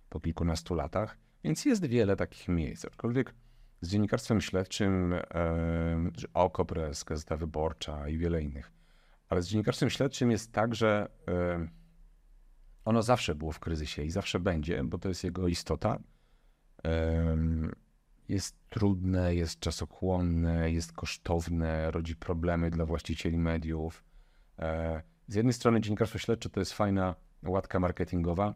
[0.09, 2.85] po kilkunastu latach, więc jest wiele takich miejsc.
[2.85, 3.35] Aczkolwiek
[3.81, 5.14] z dziennikarstwem śledczym,
[6.35, 8.73] Okopres, Gazeta Wyborcza i wiele innych.
[9.29, 11.09] Ale z dziennikarstwem śledczym jest tak, że
[12.85, 15.99] ono zawsze było w kryzysie i zawsze będzie, bo to jest jego istota.
[18.29, 24.05] Jest trudne, jest czasochłonne, jest kosztowne, rodzi problemy dla właścicieli mediów.
[24.59, 28.55] E, z jednej strony dziennikarstwo śledcze to jest fajna łatka marketingowa.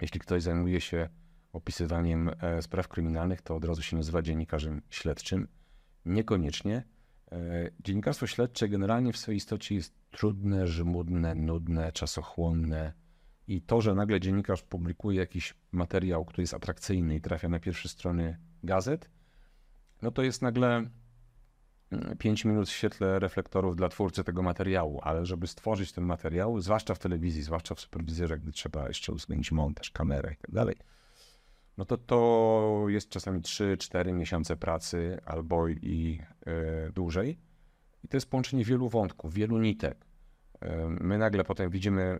[0.00, 1.08] Jeśli ktoś zajmuje się
[1.52, 5.48] opisywaniem e, spraw kryminalnych, to od razu się nazywa dziennikarzem śledczym.
[6.04, 6.84] Niekoniecznie.
[7.32, 12.92] E, dziennikarstwo śledcze generalnie w swojej istocie jest trudne, żmudne, nudne, czasochłonne.
[13.46, 17.88] I to, że nagle dziennikarz publikuje jakiś materiał, który jest atrakcyjny i trafia na pierwsze
[17.88, 19.10] strony gazet,
[20.02, 20.90] no to jest nagle
[22.18, 26.60] 5 mm, minut w świetle reflektorów dla twórcy tego materiału, ale żeby stworzyć ten materiał,
[26.60, 30.76] zwłaszcza w telewizji, zwłaszcza w superwizjerze, gdy trzeba jeszcze uwzględnić montaż, kamerę i tak dalej,
[31.78, 36.20] no to to jest czasami 3-4 miesiące pracy albo i
[36.88, 37.38] y, dłużej.
[38.04, 40.06] I to jest połączenie wielu wątków, wielu nitek.
[40.64, 42.18] Y, my nagle potem widzimy,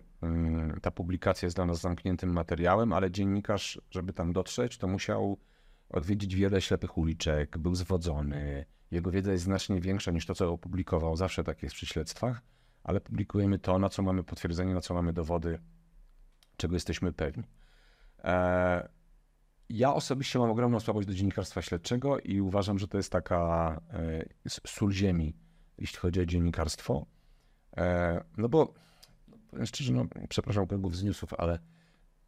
[0.77, 5.39] y, ta publikacja jest dla nas zamkniętym materiałem, ale dziennikarz, żeby tam dotrzeć, to musiał
[5.88, 8.66] odwiedzić wiele ślepych uliczek, był zwodzony.
[8.90, 11.16] Jego wiedza jest znacznie większa niż to, co opublikował.
[11.16, 12.42] Zawsze tak jest przy śledztwach,
[12.85, 15.59] ale publikujemy to, na co mamy potwierdzenie, na co mamy dowody,
[16.57, 17.44] czego jesteśmy pewni.
[18.25, 18.88] E,
[19.68, 24.25] ja osobiście mam ogromną słabość do dziennikarstwa śledczego i uważam, że to jest taka e,
[24.66, 25.37] sól ziemi,
[25.79, 27.07] jeśli chodzi o dziennikarstwo.
[27.77, 28.75] E, no bo,
[29.51, 31.59] powiem szczerze, no, przepraszam kolegów z newsów, ale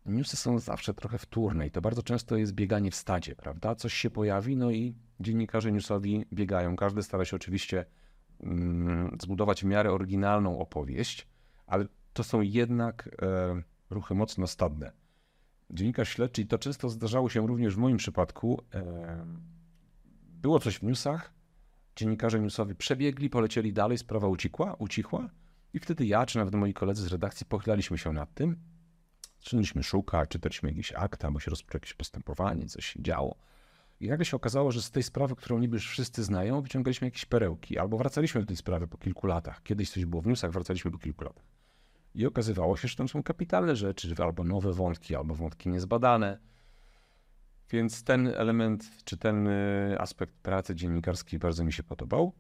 [0.06, 3.74] newsy są zawsze trochę wtórne i to bardzo często jest bieganie w stadzie, prawda?
[3.74, 6.76] Coś się pojawi, no i dziennikarze newsowi biegają.
[6.76, 7.84] Każdy stara się oczywiście
[8.40, 11.26] mm, zbudować w miarę oryginalną opowieść,
[11.66, 14.92] ale to są jednak e, ruchy mocno stadne
[15.70, 18.62] dziennikarz śledczy, i to często zdarzało się również w moim przypadku,
[20.42, 21.32] było coś w newsach,
[21.96, 25.30] dziennikarze newsowi przebiegli, polecieli dalej, sprawa ucichła, ucichła
[25.74, 28.56] i wtedy ja, czy nawet moi koledzy z redakcji pochylaliśmy się nad tym,
[29.46, 33.36] zaczęliśmy szukać, czytaliśmy jakieś akta, bo się rozpoczęło jakieś postępowanie, coś się działo.
[34.00, 37.24] I nagle się okazało, że z tej sprawy, którą niby już wszyscy znają, wyciągaliśmy jakieś
[37.24, 39.62] perełki, albo wracaliśmy do tej sprawy po kilku latach.
[39.62, 41.44] Kiedyś coś było w newsach, wracaliśmy po kilku latach.
[42.14, 46.38] I okazywało się, że tam są kapitalne rzeczy, albo nowe wątki, albo wątki niezbadane.
[47.70, 52.32] Więc ten element, czy ten y, aspekt pracy dziennikarskiej bardzo mi się podobał.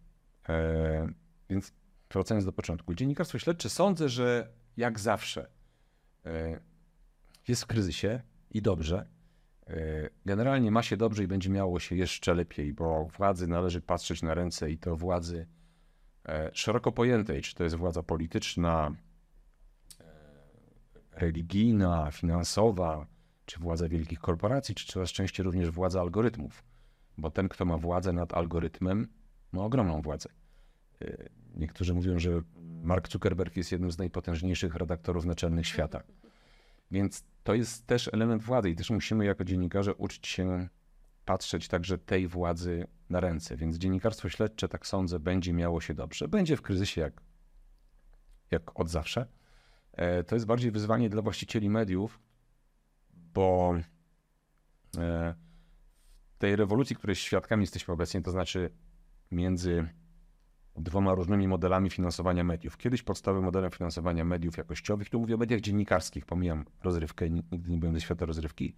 [0.48, 1.08] E,
[1.50, 1.72] więc
[2.10, 2.94] wracając do początku.
[2.94, 5.50] Dziennikarstwo śledcze sądzę, że jak zawsze
[6.26, 6.60] e,
[7.48, 9.08] jest w kryzysie i dobrze.
[9.66, 14.22] E, generalnie ma się dobrze i będzie miało się jeszcze lepiej, bo władzy należy patrzeć
[14.22, 15.46] na ręce i to władzy
[16.28, 18.96] e, szeroko pojętej, czy to jest władza polityczna,
[21.16, 23.06] religijna, finansowa,
[23.46, 26.64] czy władza wielkich korporacji, czy coraz częściej również władza algorytmów.
[27.18, 29.08] Bo ten, kto ma władzę nad algorytmem,
[29.52, 30.28] ma ogromną władzę.
[31.54, 32.42] Niektórzy mówią, że
[32.82, 36.02] Mark Zuckerberg jest jednym z najpotężniejszych redaktorów naczelnych świata.
[36.90, 40.68] Więc to jest też element władzy i też musimy jako dziennikarze uczyć się
[41.24, 43.56] patrzeć także tej władzy na ręce.
[43.56, 46.28] Więc dziennikarstwo śledcze, tak sądzę, będzie miało się dobrze.
[46.28, 47.20] Będzie w kryzysie jak,
[48.50, 49.26] jak od zawsze.
[49.92, 52.20] E, to jest bardziej wyzwanie dla właścicieli mediów,
[53.14, 53.74] bo
[54.98, 55.34] e,
[56.38, 58.70] tej rewolucji, której świadkami jesteśmy obecnie, to znaczy
[59.30, 59.88] między
[60.78, 62.76] dwoma różnymi modelami finansowania mediów.
[62.76, 67.78] Kiedyś podstawowym modelem finansowania mediów jakościowych, tu mówię o mediach dziennikarskich, pomijam rozrywkę, nigdy nie
[67.78, 68.74] byłem ze świata rozrywki.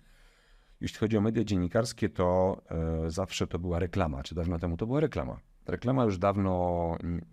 [0.80, 4.86] Jeśli chodzi o media dziennikarskie, to e, zawsze to była reklama, czy dawno temu to
[4.86, 5.40] była reklama.
[5.66, 6.50] Reklama już dawno,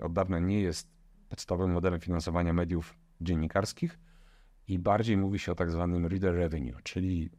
[0.04, 0.90] od dawna nie jest
[1.30, 4.00] podstawowym modelem finansowania mediów dziennikarskich
[4.68, 7.30] i bardziej mówi się o tak zwanym reader revenue, czyli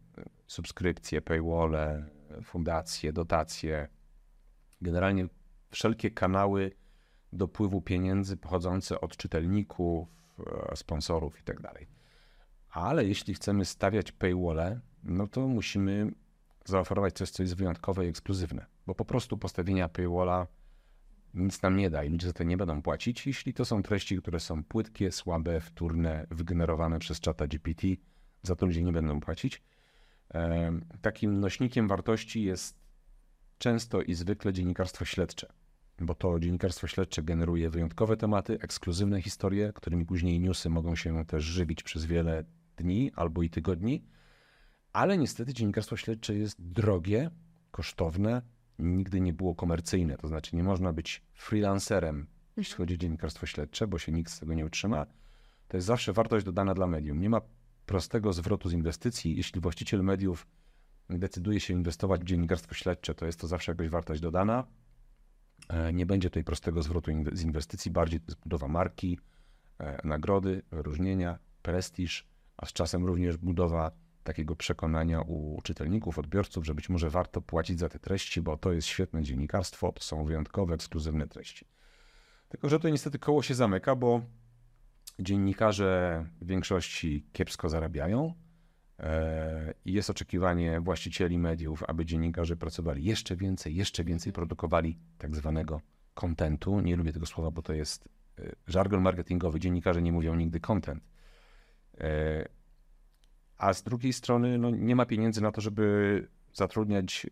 [0.47, 2.07] subskrypcje, paywalle,
[2.43, 3.89] fundacje, dotacje,
[4.81, 5.29] generalnie
[5.71, 6.73] wszelkie kanały
[7.33, 10.09] dopływu pieniędzy pochodzące od czytelników,
[10.71, 11.63] e, sponsorów itd.
[11.63, 11.87] Tak
[12.71, 16.13] Ale jeśli chcemy stawiać paywalle, no to musimy
[16.65, 20.47] zaoferować coś, co jest wyjątkowe i ekskluzywne, bo po prostu postawienia paywalla
[21.35, 24.19] nic nam nie da i ludzie za to nie będą płacić, jeśli to są treści,
[24.19, 27.87] które są płytkie, słabe, wtórne, wygenerowane przez czata GPT,
[28.43, 29.63] za to ludzie nie będą płacić.
[31.03, 32.79] Takim nośnikiem wartości jest
[33.59, 35.53] często i zwykle dziennikarstwo śledcze,
[36.01, 41.45] bo to dziennikarstwo śledcze generuje wyjątkowe tematy, ekskluzywne historie, którymi później newsy mogą się też
[41.45, 42.45] żywić przez wiele
[42.77, 44.05] dni albo i tygodni.
[44.93, 47.31] Ale niestety dziennikarstwo śledcze jest drogie,
[47.71, 48.43] kosztowne,
[48.79, 50.17] nigdy nie było komercyjne.
[50.17, 54.41] To znaczy nie można być freelancerem, jeśli chodzi o dziennikarstwo śledcze, bo się nikt z
[54.41, 55.07] tego nie utrzyma.
[55.69, 57.21] To jest zawsze wartość dodana dla medium.
[57.21, 57.41] Nie ma
[57.87, 59.37] prostego zwrotu z inwestycji.
[59.37, 60.47] Jeśli właściciel mediów
[61.11, 64.67] decyduje się inwestować w dziennikarstwo śledcze, to jest to zawsze jakaś wartość dodana.
[65.69, 69.19] E, nie będzie tutaj prostego zwrotu z inwestycji, bardziej to jest budowa marki,
[69.79, 73.91] e, nagrody, wyróżnienia, prestiż, a z czasem również budowa
[74.25, 78.73] takiego przekonania u czytelników, odbiorców, że być może warto płacić za te treści, bo to
[78.73, 81.67] jest świetne dziennikarstwo, to są wyjątkowe, ekskluzywne treści.
[82.49, 84.23] Tylko, że to niestety koło się zamyka, bo
[85.19, 88.35] dziennikarze w większości kiepsko zarabiają
[89.85, 95.81] i jest oczekiwanie właścicieli mediów, aby dziennikarze pracowali jeszcze więcej, jeszcze więcej, produkowali tak zwanego
[96.15, 96.81] kontentu.
[96.81, 99.61] Nie lubię tego słowa, bo to jest e, żargon marketingowy.
[99.61, 101.05] Dziennikarze nie mówią nigdy content.
[101.99, 102.49] E,
[103.59, 107.27] a z drugiej strony no, nie ma pieniędzy na to, żeby zatrudniać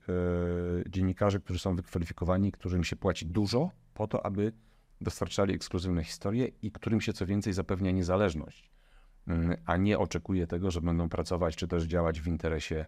[0.88, 4.53] dziennikarzy, którzy są wykwalifikowani, którym się płaci dużo, po to, aby
[5.00, 8.70] dostarczali ekskluzywne historie i którym się co więcej zapewnia niezależność,
[9.67, 12.87] a nie oczekuje tego, że będą pracować czy też działać w interesie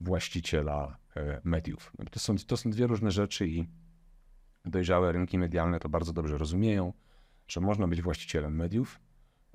[0.00, 1.92] właściciela e, mediów.
[2.10, 3.68] To są, to są dwie różne rzeczy i
[4.64, 6.92] dojrzałe rynki medialne to bardzo dobrze rozumieją,
[7.48, 9.00] że można być właścicielem mediów,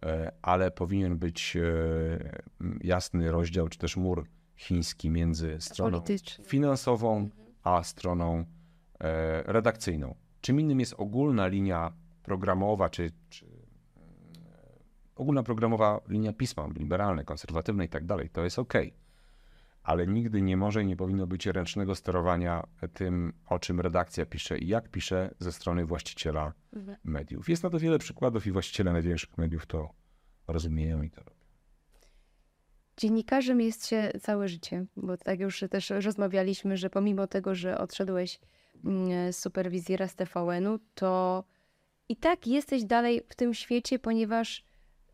[0.04, 2.42] e, ale powinien być e,
[2.84, 6.04] jasny rozdział czy też mur chiński między stroną
[6.44, 7.30] finansową
[7.64, 8.46] a stroną
[9.46, 10.16] redakcyjną.
[10.42, 13.57] Czym innym jest ogólna linia programowa, czy, czy
[15.18, 18.74] e, ogólna programowa linia pisma, liberalne, konserwatywne i tak dalej, to jest ok.
[19.84, 24.58] Ale nigdy nie może i nie powinno być ręcznego sterowania tym, o czym redakcja pisze
[24.58, 26.98] i jak pisze ze strony właściciela mhm.
[27.04, 27.50] mediów.
[27.50, 29.90] Jest na to wiele przykładów i właściciele największych mediów to
[30.48, 31.38] rozumieją i to robią.
[32.98, 38.40] Dziennikarzem jest się całe życie, bo tak już też rozmawialiśmy, że pomimo tego, że odszedłeś
[38.86, 41.44] Mm, superwizjera z TVN-u, to
[42.10, 44.64] i tak jesteś dalej w tym świecie, ponieważ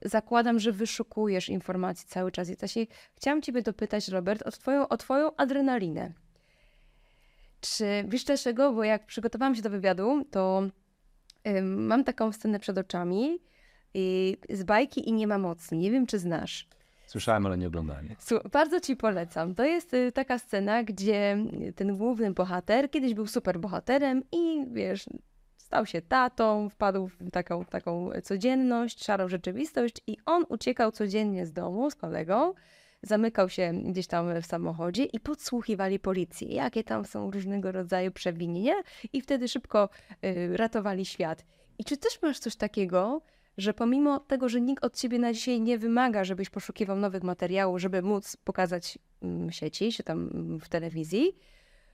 [0.06, 2.50] zakładam, że wyszukujesz informacji cały czas.
[2.50, 2.86] I właśnie
[3.16, 6.14] chciałam Ciebie dopytać, Robert, o Twoją, o twoją adrenalinę.
[7.62, 8.74] Czy wiesz dlaczego?
[8.74, 10.64] Bo jak przygotowałam się do wywiadu, to
[11.64, 13.40] mam taką scenę przed oczami
[14.50, 15.76] z bajki i nie ma mocy.
[15.76, 16.68] Nie wiem, czy znasz.
[17.08, 18.10] Słyszałem, ale nie oglądałem.
[18.52, 19.56] Bardzo ci polecam.
[19.56, 21.38] To jest y, taka scena, gdzie
[21.76, 25.06] ten główny bohater kiedyś był super bohaterem i wiesz,
[25.74, 31.54] stał się tatą, wpadł w taką, taką codzienność, szarą rzeczywistość i on uciekał codziennie z
[31.54, 32.54] domu z kolegą,
[33.02, 38.74] zamykał się gdzieś tam w samochodzie i podsłuchiwali policję, jakie tam są różnego rodzaju przewinienia
[39.14, 39.90] i wtedy szybko
[40.26, 41.46] y, ratowali świat.
[41.78, 43.22] I czy też masz coś takiego,
[43.58, 47.82] że pomimo tego, że nikt od ciebie na dzisiaj nie wymaga, żebyś poszukiwał nowych materiałów,
[47.82, 51.36] żeby móc pokazać mm, sieci, czy tam mm, w telewizji,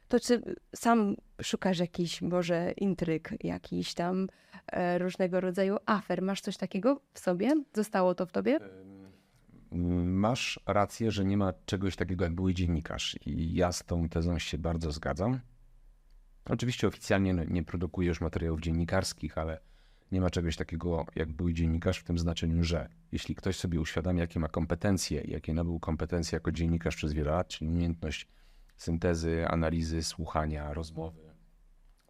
[0.10, 4.28] to czy sam szukasz jakiś może intryg, jakiś tam
[4.68, 6.22] e, różnego rodzaju afer?
[6.22, 7.64] Masz coś takiego w sobie?
[7.74, 8.60] Zostało to w tobie?
[10.06, 14.40] Masz rację, że nie ma czegoś takiego jak były dziennikarz i ja z tą tezą
[14.40, 15.40] się bardzo zgadzam.
[16.46, 19.60] Oczywiście oficjalnie no, nie produkuję już materiałów dziennikarskich, ale
[20.12, 24.22] nie ma czegoś takiego jak był dziennikarz w tym znaczeniu, że jeśli ktoś sobie uświadamia,
[24.22, 28.28] jakie ma kompetencje, jakie nabył kompetencje jako dziennikarz przez wiele lat, czyli umiejętność
[28.80, 31.22] syntezy, analizy, słuchania, rozmowy,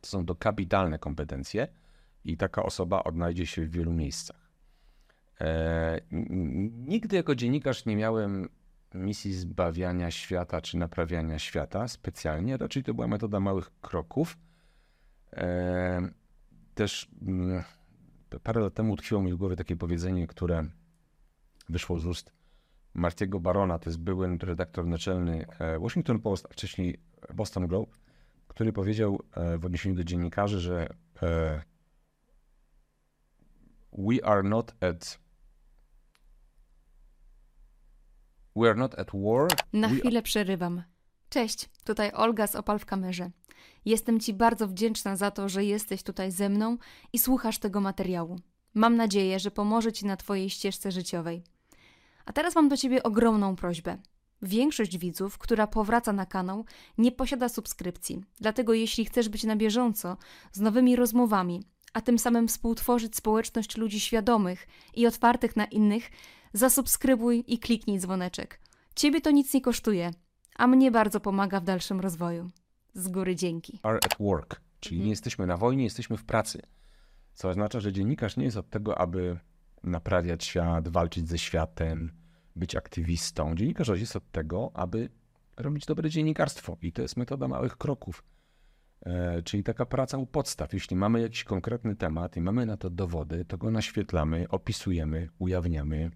[0.01, 1.67] to są to kapitalne kompetencje
[2.25, 4.49] i taka osoba odnajdzie się w wielu miejscach.
[5.41, 6.01] E,
[6.71, 8.49] nigdy jako dziennikarz nie miałem
[8.93, 14.37] misji zbawiania świata czy naprawiania świata specjalnie, raczej to była metoda małych kroków.
[15.33, 16.09] E,
[16.75, 17.63] też mm,
[18.43, 20.65] parę lat temu utkwiło mi w głowie takie powiedzenie, które
[21.69, 22.38] wyszło z ust
[22.93, 26.99] Martiego Barona, to jest były redaktor naczelny e, Washington Post, a wcześniej
[27.33, 27.91] Boston Globe,
[28.47, 31.61] który powiedział e, w odniesieniu do dziennikarzy, że e,
[33.97, 35.19] we are not at
[38.55, 39.47] we are not at war.
[39.73, 40.83] Na we chwilę przerywam.
[41.29, 43.31] Cześć, tutaj Olga z Opal w kamerze.
[43.85, 46.77] Jestem Ci bardzo wdzięczna za to, że jesteś tutaj ze mną
[47.13, 48.39] i słuchasz tego materiału.
[48.73, 51.43] Mam nadzieję, że pomoże Ci na Twojej ścieżce życiowej.
[52.29, 53.97] A teraz mam do Ciebie ogromną prośbę.
[54.41, 56.65] Większość widzów, która powraca na kanał,
[56.97, 58.23] nie posiada subskrypcji.
[58.39, 60.17] Dlatego jeśli chcesz być na bieżąco
[60.51, 61.63] z nowymi rozmowami,
[61.93, 66.09] a tym samym współtworzyć społeczność ludzi świadomych i otwartych na innych,
[66.53, 68.59] zasubskrybuj i kliknij dzwoneczek.
[68.95, 70.11] Ciebie to nic nie kosztuje,
[70.55, 72.49] a mnie bardzo pomaga w dalszym rozwoju.
[72.93, 73.79] Z góry dzięki.
[73.83, 75.05] are at work, czyli Mhm.
[75.05, 76.61] nie jesteśmy na wojnie, jesteśmy w pracy.
[77.33, 79.39] Co oznacza, że dziennikarz nie jest od tego, aby
[79.83, 82.11] naprawiać świat, walczyć ze światem,
[82.59, 83.55] być aktywistą.
[83.55, 85.09] Dziennikarz jest od tego, aby
[85.57, 88.23] robić dobre dziennikarstwo i to jest metoda małych kroków.
[89.05, 90.73] E, czyli taka praca u podstaw.
[90.73, 96.11] Jeśli mamy jakiś konkretny temat i mamy na to dowody, to go naświetlamy, opisujemy, ujawniamy.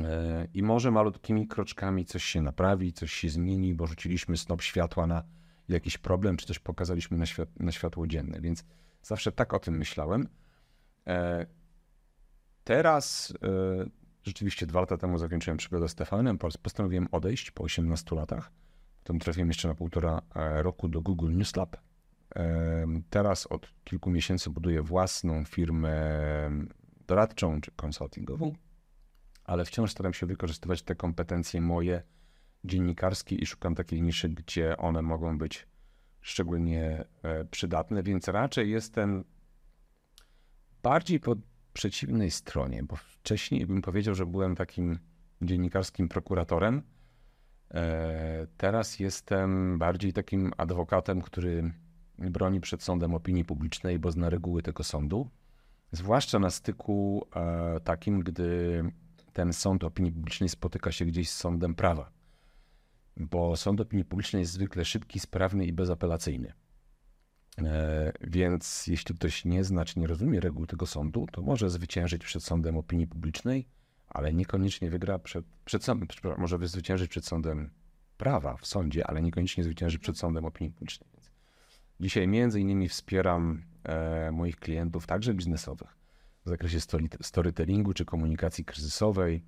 [0.00, 5.06] E, I może malutkimi kroczkami coś się naprawi, coś się zmieni, bo rzuciliśmy snop światła
[5.06, 5.22] na
[5.68, 8.40] jakiś problem, czy coś pokazaliśmy na, świat, na światło dzienne.
[8.40, 8.64] Więc
[9.02, 10.28] zawsze tak o tym myślałem.
[11.06, 11.46] E,
[12.64, 13.34] teraz
[14.26, 18.52] rzeczywiście dwa lata temu zakończyłem przygodę z TVN-em, postanowiłem odejść po 18 latach.
[18.98, 21.76] Potem trafiłem jeszcze na półtora e, roku do Google News Lab.
[23.10, 25.92] Teraz od kilku miesięcy buduję własną firmę
[27.06, 28.52] doradczą czy konsultingową,
[29.44, 32.02] ale wciąż staram się wykorzystywać te kompetencje moje
[32.64, 35.66] dziennikarskie i szukam takiej niszy, gdzie one mogą być
[36.20, 39.24] szczególnie e, przydatne, więc raczej jestem
[40.82, 41.36] bardziej po
[41.76, 44.98] przeciwnej stronie, bo wcześniej bym powiedział, że byłem takim
[45.42, 46.82] dziennikarskim prokuratorem.
[47.70, 51.72] E, Teraz jestem bardziej takim adwokatem, który
[52.18, 55.30] broni przed sądem opinii publicznej, bo zna reguły tego sądu.
[55.92, 58.82] Zwłaszcza na styku e, takim, gdy
[59.32, 62.10] ten sąd opinii publicznej spotyka się gdzieś z sądem prawa.
[63.16, 66.52] Bo sąd opinii publicznej jest zwykle szybki, sprawny i bezapelacyjny.
[67.58, 72.24] E, Więc jeśli ktoś nie zna czy nie rozumie reguł tego sądu, to może zwyciężyć
[72.24, 73.68] przed sądem opinii publicznej,
[74.08, 77.70] ale niekoniecznie wygra przed, przed sądem, może zwyciężyć przed sądem
[78.18, 81.08] prawa w sądzie, ale niekoniecznie zwycięży przed sądem opinii publicznej.
[81.14, 81.30] Więc
[82.00, 85.96] dzisiaj między innymi wspieram e, moich klientów, także biznesowych,
[86.44, 89.42] w zakresie story, storytellingu czy komunikacji kryzysowej,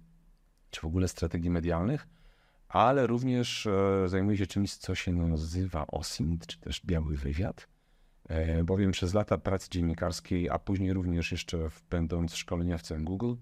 [0.70, 2.08] czy w ogóle strategii medialnych,
[2.68, 7.68] ale również e, zajmuję się czymś, co się nazywa OSINT, czy też biały wywiad,
[8.64, 11.58] bowiem przez lata pracy dziennikarskiej, a później również jeszcze
[11.90, 13.34] będąc szkoleniowcem Google,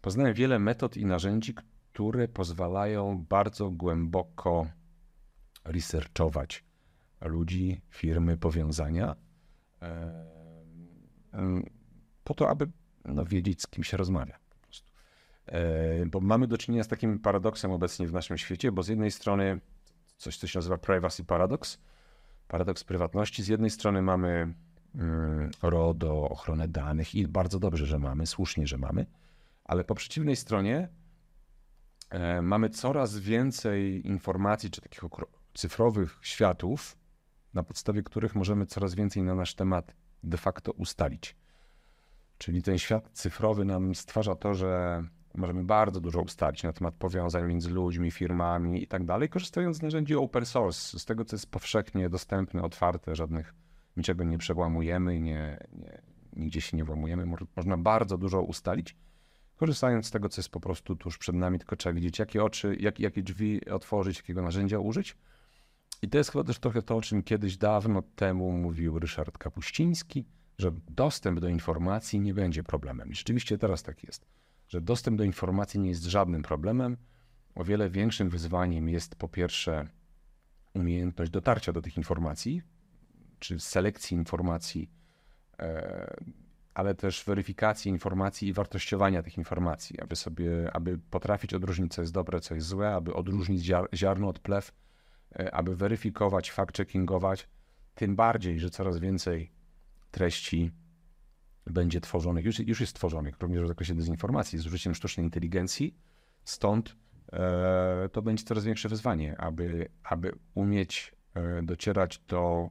[0.00, 4.66] poznałem wiele metod i narzędzi, które pozwalają bardzo głęboko
[5.64, 6.64] researchować
[7.20, 9.16] ludzi, firmy, powiązania,
[9.82, 10.30] e,
[12.24, 12.70] po to, aby
[13.04, 14.38] no, wiedzieć, z kim się rozmawia.
[14.50, 14.92] Po prostu.
[15.46, 19.10] E, Bo mamy do czynienia z takim paradoksem obecnie w naszym świecie, bo z jednej
[19.10, 19.60] strony
[20.16, 21.78] coś, co się nazywa privacy paradox,
[22.50, 23.42] paradoks prywatności.
[23.42, 24.54] Z jednej strony mamy
[24.94, 29.06] mm, RODO, ochronę danych i bardzo dobrze, że mamy, słusznie, że mamy,
[29.64, 30.88] ale po przeciwnej stronie
[32.10, 35.00] e, mamy coraz więcej informacji, czy takich
[35.54, 36.96] cyfrowych światów,
[37.54, 41.36] na podstawie których możemy coraz więcej na nasz temat de facto ustalić.
[42.38, 45.02] Czyli ten świat cyfrowy nam stwarza to, że
[45.34, 49.82] możemy bardzo dużo ustalić na temat powiązań między ludźmi, firmami i tak dalej, korzystając z
[49.82, 53.54] narzędzi open source, z tego, co jest powszechnie dostępne, otwarte, żadnych,
[53.96, 56.02] niczego nie przełamujemy, nie, nie,
[56.36, 57.26] nigdzie się nie włamujemy.
[57.26, 58.96] Mo- Można bardzo dużo ustalić,
[59.56, 62.76] korzystając z tego, co jest po prostu tuż przed nami, tylko trzeba wiedzieć, jakie oczy,
[62.80, 65.16] jak, jakie drzwi otworzyć, jakiego narzędzia użyć.
[66.02, 70.24] I to jest chyba też trochę to, o czym kiedyś dawno temu mówił Ryszard Kapuściński,
[70.58, 73.10] że dostęp do informacji nie będzie problemem.
[73.10, 74.26] I rzeczywiście teraz tak jest,
[74.70, 76.96] że dostęp do informacji nie jest żadnym problemem.
[77.54, 79.88] O wiele większym wyzwaniem jest po pierwsze
[80.74, 82.62] umiejętność dotarcia do tych informacji,
[83.38, 84.90] czy selekcji informacji,
[85.58, 86.16] e,
[86.74, 92.12] ale też weryfikacji informacji i wartościowania tych informacji, aby sobie, aby potrafić odróżnić, co jest
[92.12, 94.72] dobre, co jest złe, aby odróżnić ziar ziarno od plew,
[95.38, 97.46] e, aby weryfikować, fact-checkingować,
[97.94, 99.50] tym bardziej, że coraz więcej
[100.10, 100.70] treści
[101.66, 105.94] będzie tworzonych, już, już jest tworzonych, również w zakresie dezinformacji, z użyciem sztucznej inteligencji,
[106.44, 106.96] stąd
[107.32, 112.70] e, to będzie coraz większe wyzwanie, aby, aby umieć e, docierać do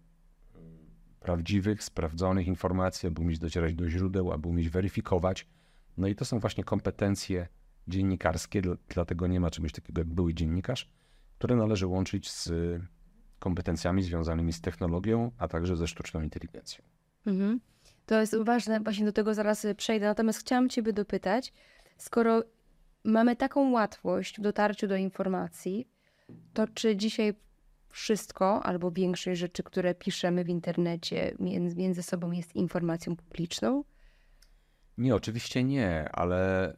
[1.20, 5.48] prawdziwych, sprawdzonych informacji, aby umieć docierać do źródeł, aby umieć weryfikować.
[5.98, 7.48] No i to są właśnie kompetencje
[7.88, 10.90] dziennikarskie, dlatego nie ma czegoś takiego jak były dziennikarz,
[11.38, 12.52] które należy łączyć z
[13.40, 16.84] kompetencjami związanymi z technologią, a także ze sztuczną inteligencją.
[17.26, 17.60] Mhm.
[18.10, 20.06] To jest ważne, właśnie do tego zaraz przejdę.
[20.06, 21.54] Natomiast chciałam Ciebie dopytać,
[21.98, 22.44] skoro
[23.04, 25.88] mamy taką łatwość w dotarciu do informacji,
[26.54, 27.34] to czy dzisiaj
[27.90, 31.36] wszystko albo większość rzeczy, które piszemy w internecie
[31.76, 33.84] między, sobą jest informacją publiczną?
[34.98, 36.76] Nie, oczywiście nie, ale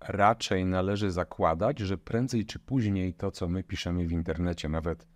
[0.00, 5.06] raczej należy zakładać, że prędzej czy później to, co my piszemy w internecie, nawet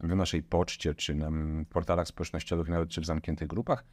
[0.00, 1.30] w naszej poczcie, czy na
[1.70, 3.84] portalach społecznościowych, nawet czy w zamkniętych grupach,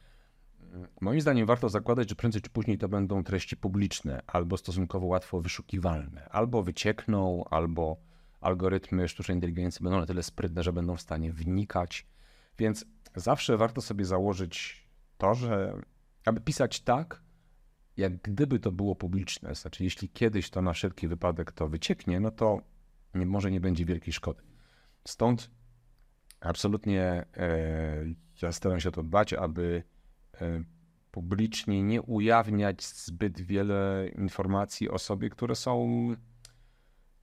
[1.00, 5.40] moim zdaniem warto zakładać, że prędzej czy później to będą treści publiczne, albo stosunkowo łatwo
[5.40, 7.96] wyszukiwalne, albo wyciekną, albo
[8.40, 12.06] algorytmy sztucznej inteligencji będą na tyle sprytne, że będą w stanie wnikać.
[12.58, 12.84] Więc
[13.16, 14.86] zawsze warto sobie założyć
[15.18, 15.80] to, że
[16.24, 17.22] aby pisać tak,
[17.96, 19.54] jak gdyby to było publiczne.
[19.54, 22.60] Znaczy, jeśli kiedyś to na wszelki wypadek to wycieknie, no to
[23.14, 24.42] nie, może nie będzie wielkiej szkody.
[25.08, 25.50] Stąd
[26.44, 28.04] absolutnie e,
[28.42, 29.82] ja staram się o to dbać, aby
[30.40, 30.64] e,
[31.10, 35.88] publicznie nie ujawniać zbyt wiele informacji o sobie, które są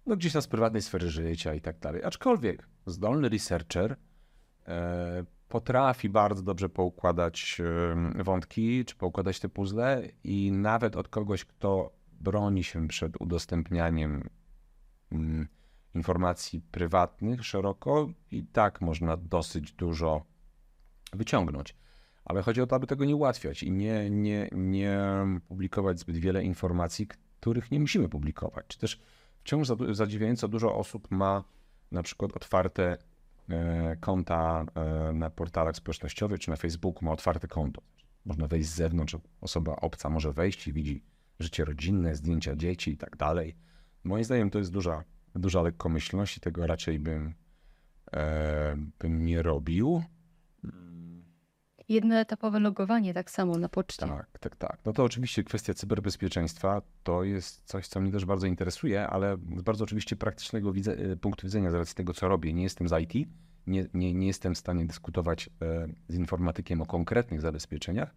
[0.06, 2.04] no, gdzieś tam z prywatnej sfery życia i tak dalej.
[2.04, 3.96] Aczkolwiek zdolny researcher
[4.68, 7.62] e, potrafi bardzo dobrze poukładać
[8.16, 14.30] wątki, czy poukładać te puzzle i nawet od kogoś, kto broni się przed udostępnianiem
[15.12, 15.48] mm,
[15.96, 20.26] informacji prywatnych szeroko, i tak można dosyć dużo
[21.14, 21.76] wyciągnąć.
[22.26, 25.00] Ale chodzi o to, aby tego nie ułatwiać i nie, nie, nie
[25.48, 28.66] publikować zbyt wiele informacji, których nie musimy publikować.
[28.68, 29.02] Czy też
[29.40, 31.44] wciąż zadziwiająco dużo osób ma
[31.92, 32.98] na przykład otwarte
[33.50, 37.82] e, konta e, na portalach społecznościowych czy na Facebooku ma otwarte konto.
[38.26, 41.04] Można wejść z zewnątrz, osoba obca może wejść i widzi
[41.40, 43.56] życie rodzinne, zdjęcia dzieci i tak dalej.
[44.04, 45.04] Moim zdaniem to jest duża,
[45.36, 47.34] duża lekkomyślność i tego raczej bym,
[48.14, 50.04] e, bym nie robił.
[51.90, 54.08] Jednoetapowe logowanie tak samo na poczcie.
[54.08, 54.80] Tak, tak, tak.
[54.86, 59.62] No to oczywiście kwestia cyberbezpieczeństwa to jest coś, co mnie też bardzo interesuje, ale z
[59.62, 62.54] bardzo oczywiście praktycznego widze, e, punktu widzenia z racji tego, co robię.
[62.54, 63.30] Nie jestem z IT,
[63.68, 68.16] nie, nie, nie jestem w stanie dyskutować e, z informatykiem o konkretnych zabezpieczeniach,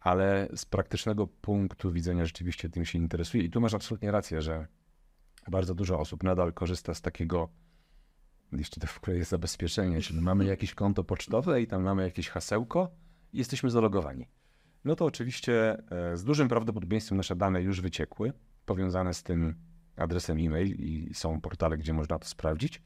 [0.00, 3.44] ale z praktycznego punktu widzenia rzeczywiście tym się interesuję.
[3.44, 4.66] I tu masz absolutnie rację, że
[5.50, 7.48] bardzo dużo osób nadal korzysta z takiego
[8.52, 12.28] jeśli to w ogóle jest zabezpieczenie, czyli mamy jakieś konto pocztowe i tam mamy jakieś
[12.28, 12.90] hasełko
[13.32, 14.28] i jesteśmy zalogowani.
[14.84, 18.32] No to oczywiście e, z dużym prawdopodobieństwem nasze dane już wyciekły,
[18.66, 19.54] powiązane z tym
[19.96, 22.82] adresem e-mail i są portale, gdzie można to sprawdzić.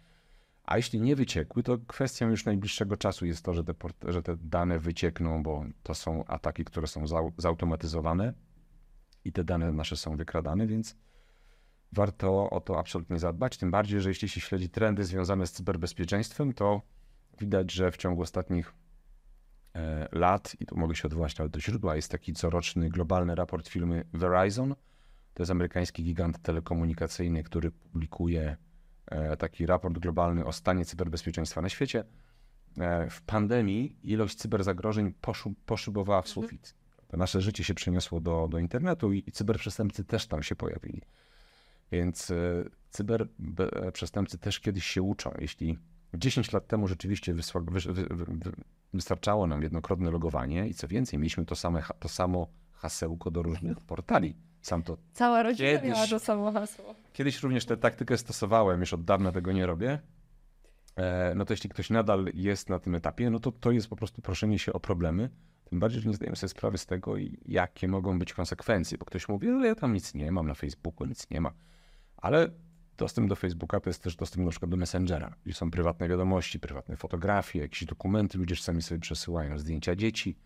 [0.65, 3.75] A jeśli nie wyciekły, to kwestią już najbliższego czasu jest to, że te,
[4.09, 7.05] że te dane wyciekną, bo to są ataki, które są
[7.39, 8.35] zautomatyzowane
[9.25, 10.97] i te dane nasze są wykradane, więc
[11.97, 13.57] warto o to absolutnie zadbać.
[13.57, 16.83] Tym bardziej, że jeśli się śledzi trendy związane z cyberbezpieczeństwem, to
[17.41, 18.75] widać, że w ciągu ostatnich
[19.75, 23.69] e, lat, i tu mogę się odwołać nawet do źródła, jest taki coroczny globalny raport
[23.69, 24.75] firmy Verizon.
[25.35, 28.57] To jest amerykański gigant telekomunikacyjny, który publikuje
[29.07, 32.05] e, taki raport globalny o stanie cyberbezpieczeństwa na świecie.
[32.79, 35.15] E, w pandemii ilość cyberzagrożeń
[35.67, 36.75] poszybowała w sufit.
[37.13, 41.03] Nasze życie się przeniosło do, do internetu i cyberprzestępcy też tam się pojawili.
[41.93, 45.31] Więc e, cyberprzestępcy też kiedyś się uczą.
[45.39, 45.79] Jeśli
[46.15, 47.35] 10 lat temu rzeczywiście
[48.93, 53.81] wystarczało nam jednokrotne logowanie i co więcej, mieliśmy to, same, to samo hasełko do różnych
[53.81, 54.37] portali.
[54.63, 56.95] Sam to Cała rodzina kiedyś, miała to samo hasło.
[57.13, 59.99] Kiedyś również tę taktykę stosowałem, już od dawna tego nie robię.
[60.97, 63.97] E, no to jeśli ktoś nadal jest na tym etapie, no to to jest po
[63.97, 65.31] prostu proszenie się o problemy.
[65.65, 67.15] Tym bardziej, że nie zdajemy sobie sprawy z tego,
[67.45, 71.07] jakie mogą być konsekwencje, bo ktoś mówi, ale ja tam nic nie mam na Facebooku,
[71.07, 71.53] nic nie ma.
[72.17, 72.51] Ale
[72.97, 76.61] dostęp do Facebooka to jest też dostęp na przykład do Messengera, gdzie są prywatne wiadomości,
[76.61, 80.39] prywatne fotografie, jakieś dokumenty, ludzie czasami sobie przesyłają zdjęcia dzieci.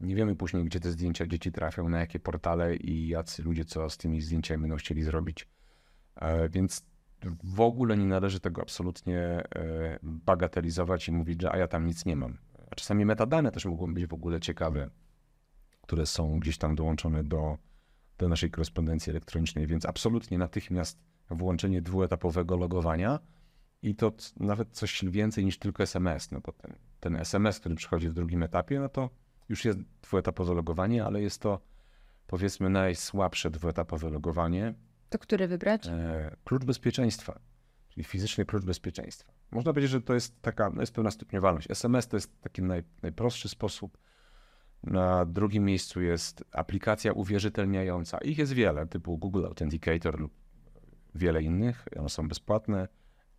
[0.00, 3.90] Nie wiemy później, gdzie te zdjęcia dzieci trafią, na jakie portale i jacy ludzie co
[3.90, 5.48] z tymi zdjęciami będą chcieli zrobić.
[6.16, 6.86] E, więc
[7.44, 12.04] w ogóle nie należy tego absolutnie e, bagatelizować i mówić, że a ja tam nic
[12.04, 12.38] nie mam.
[12.70, 14.90] a czasami metadane też mogą być w ogóle ciekawe,
[15.82, 17.58] które są gdzieś tam dołączone do,
[18.18, 20.98] do naszej korespondencji elektronicznej, więc absolutnie natychmiast
[21.30, 23.18] włączenie dwuetapowego logowania
[23.82, 28.08] i to nawet coś więcej niż tylko SMS, no bo ten, ten SMS, który przychodzi
[28.08, 29.10] w drugim etapie, no to
[29.48, 31.60] już jest dwuetapowe logowanie, ale jest to
[32.26, 34.74] powiedzmy najsłabsze dwuetapowe logowanie.
[35.10, 35.86] To które wybrać?
[35.86, 37.40] E, klucz bezpieczeństwa,
[37.88, 39.32] czyli fizyczny klucz bezpieczeństwa.
[39.50, 41.70] Można powiedzieć, że to jest taka, no jest pewna stopniowalność.
[41.70, 43.98] SMS to jest taki naj, najprostszy sposób.
[44.82, 48.18] Na drugim miejscu jest aplikacja uwierzytelniająca.
[48.18, 50.43] Ich jest wiele, typu Google Authenticator lub
[51.14, 51.84] wiele innych.
[51.98, 52.88] One są bezpłatne,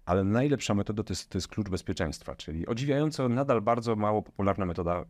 [0.06, 4.66] ale najlepsza metoda to jest, to jest klucz bezpieczeństwa, czyli odziwiająco nadal bardzo mało popularna
[4.66, 5.06] metoda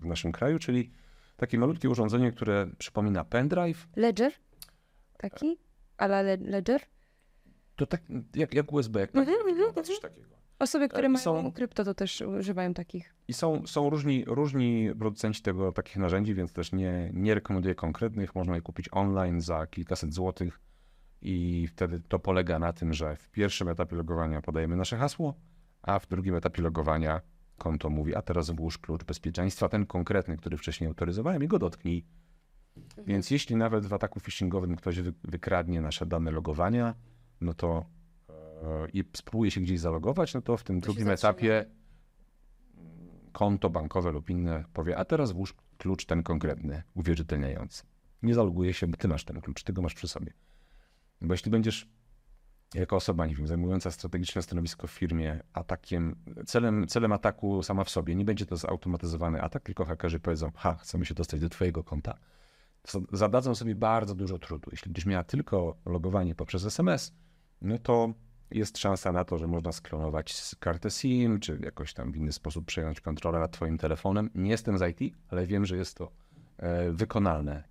[0.00, 0.90] w naszym kraju, czyli
[1.36, 3.86] takie malutkie urządzenie, które przypomina pendrive.
[3.96, 4.32] Ledger?
[5.18, 5.58] Taki?
[5.96, 6.80] Ale Ledger?
[7.76, 8.02] To tak
[8.34, 10.12] jak, jak USB, jak Mhm, tak, mhm, coś mhm.
[10.14, 10.36] takiego.
[10.58, 13.14] Osoby, które I mają są- krypto, to też używają takich.
[13.28, 18.34] I są, są różni, różni producenci tego, takich narzędzi, więc też nie, nie rekomenduję konkretnych.
[18.34, 20.60] Można je kupić online za kilkaset złotych
[21.22, 25.34] i wtedy to polega na tym, że w pierwszym etapie logowania podajemy nasze hasło,
[25.82, 27.20] a w drugim etapie logowania
[27.58, 32.04] konto mówi, a teraz włóż klucz bezpieczeństwa, ten konkretny, który wcześniej autoryzowałem i go dotknij.
[33.06, 36.94] Więc jeśli nawet w ataku phishingowym ktoś wy, wykradnie nasze dane logowania,
[37.40, 37.86] no to
[38.28, 41.66] e, i spróbuje się gdzieś zalogować, no to w tym To drugim etapie
[43.32, 47.82] konto bankowe lub inne powie, a teraz włóż klucz ten konkretny, uwierzytelniający.
[48.22, 50.32] Nie zaloguje się, bo ty masz ten klucz, ty go masz przy sobie.
[51.20, 51.88] Bo jeśli będziesz
[52.74, 57.90] jako osoba, nie wiem, zajmująca strategiczne stanowisko w firmie atakiem, celem, celem ataku sama w
[57.90, 61.84] sobie, nie będzie to zautomatyzowany atak, tylko hakerzy powiedzą, ha, chcemy się dostać do twojego
[61.84, 62.18] konta,
[63.12, 64.70] zadadzą sobie bardzo dużo trudu.
[64.72, 67.12] Jeśli będziesz miała tylko logowanie poprzez SMS,
[67.62, 68.14] no to
[68.50, 72.66] jest szansa na to, że można sklonować kartę SIM, czy jakoś tam w inny sposób
[72.66, 74.30] przejąć kontrolę nad twoim telefonem.
[74.34, 76.12] Nie jestem z IT, ale wiem, że jest to
[76.56, 77.64] e, wykonalne,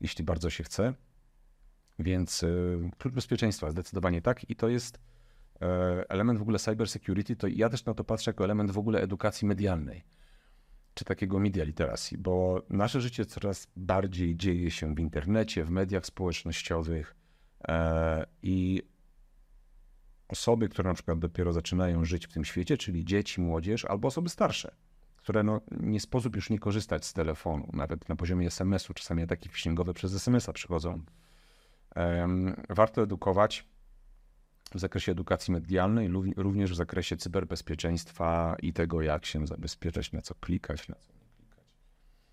[0.00, 0.94] jeśli bardzo się chce.
[1.98, 2.48] Więc e,
[2.98, 4.98] klucz bezpieczeństwa zdecydowanie tak i to jest
[5.62, 8.78] e, element w ogóle cyber security, to ja też na to patrzę jako element w
[8.78, 10.04] ogóle edukacji medialnej,
[10.94, 16.06] czy takiego media literacji, bo nasze życie coraz bardziej dzieje się w internecie, w mediach
[16.06, 17.16] społecznościowych
[17.68, 18.82] e, i
[20.28, 24.28] osoby, które na przykład dopiero zaczynają żyć w tym świecie, czyli dzieci, młodzież albo osoby
[24.28, 24.74] starsze,
[25.16, 29.48] które no, nie sposób już nie korzystać z telefonu, nawet na poziomie SMS-u, czasami ataki
[29.48, 31.02] phishingowe przez SMS-a przychodzą.
[32.68, 33.66] Warto edukować
[34.74, 40.34] w zakresie edukacji medialnej, również w zakresie cyberbezpieczeństwa i tego, jak się zabezpieczać, na co
[40.34, 41.64] klikać, na co nie klikać.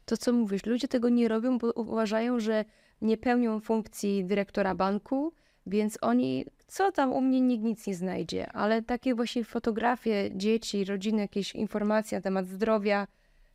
[0.06, 2.66] To co mówisz, ludzie tego nie robią, bo uważają, że
[3.02, 5.34] nie pełnią funkcji dyrektora banku,
[5.66, 10.86] więc oni, co tam u mnie nikt nic nie znajdzie, ale takie właśnie fotografie dzieci,
[10.86, 13.08] rodziny, jakieś informacje na temat zdrowia,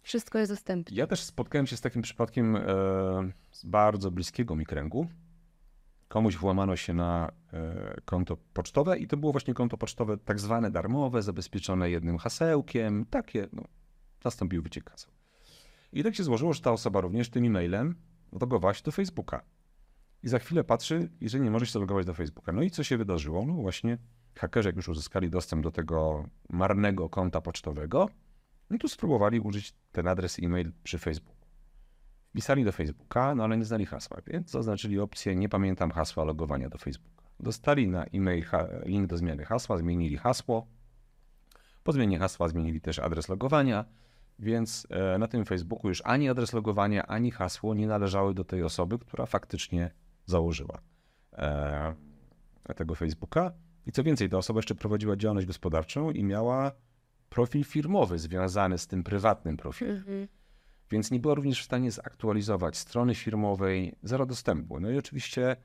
[0.03, 0.97] wszystko jest dostępne.
[0.97, 2.63] Ja też spotkałem się z takim przypadkiem e,
[3.53, 5.07] z bardzo bliskiego mi kręgu.
[6.11, 10.71] Komuś włamano się na e, konto pocztowe i to było właśnie konto pocztowe tak zwane
[10.71, 13.07] darmowe, zabezpieczone jednym hasełkiem.
[13.11, 13.63] Takie, no,
[14.25, 15.11] nastąpił wyciek haseł.
[15.93, 17.95] I tak się złożyło, że ta osoba również tym e-mailem
[18.41, 19.43] logowała się do Facebooka.
[20.23, 22.53] I za chwilę patrzy, i że nie może się zalogować do Facebooka.
[22.53, 23.47] No i co się wydarzyło?
[23.47, 23.99] No właśnie
[24.35, 28.09] hakerzy, jak już uzyskali dostęp do tego marnego konta pocztowego,
[28.71, 31.40] no to spróbowali użyć ten adres e-mail przy Facebooku.
[32.31, 36.69] Wpisali do Facebooka, no ale nie znali hasła, więc zaznaczyli opcję nie pamiętam hasła logowania
[36.69, 37.23] do Facebooka.
[37.41, 38.45] Dostali na e-mail
[38.85, 40.67] link do zmiany hasła, zmienili hasło.
[41.85, 43.85] Po zmianie hasła zmienili też adres logowania,
[44.39, 48.63] więc e, na tym Facebooku już ani adres logowania, ani hasło nie należały do tej
[48.63, 49.91] osoby, która faktycznie
[50.27, 50.81] założyła
[51.33, 51.95] e,
[52.77, 53.53] tego Facebooka.
[53.87, 56.73] I co więcej, ta osoba jeszcze prowadziła działalność gospodarczą i miała
[57.29, 59.97] profil firmowy związany z tym prywatnym profilem.
[59.97, 60.29] Mhm.
[60.91, 64.81] Więc nie była również w stanie zaktualizować strony firmowej, zero dostępu.
[64.81, 65.57] No i oczywiście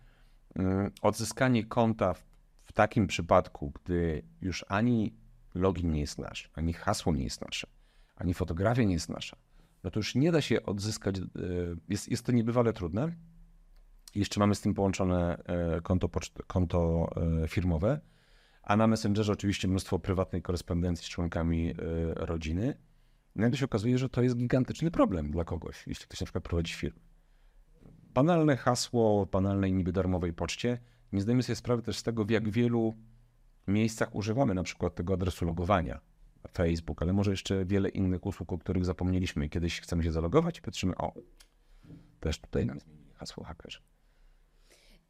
[0.56, 5.16] mm, odzyskanie konta w, takim przypadku, gdy już ani
[5.54, 7.68] login nie jest nasz, ani hasło nie jest nasze,
[8.16, 9.38] ani fotografia nie jest nasza,
[9.84, 11.22] no to już nie da się odzyskać, e,
[11.90, 13.16] jest, jest to niebywale trudne.
[14.16, 16.10] Jeszcze mamy z tym połączone e, konto,
[16.48, 17.10] konto
[17.48, 18.00] firmowe,
[18.64, 21.74] a na Messengerze oczywiście mnóstwo prywatnej korespondencji z członkami
[22.16, 22.78] rodziny.
[23.36, 26.74] Nagle się okazuje, że to jest gigantyczny problem dla kogoś, jeśli ktoś na przykład prowadzi
[26.74, 27.00] firmę.
[28.14, 30.80] Banalne hasło banalnej niby darmowej poczcie.
[31.14, 32.96] Nie zdajemy sobie sprawy też z tego, w jak wielu
[33.68, 36.00] miejscach używamy na przykład tego adresu logowania.
[36.54, 39.50] Facebook, ale może jeszcze wiele innych usług, o których zapomnieliśmy.
[39.50, 41.14] Kiedyś chcemy się zalogować i patrzymy, o,
[42.20, 43.80] też tutaj nam zmienili hasło hakerzy.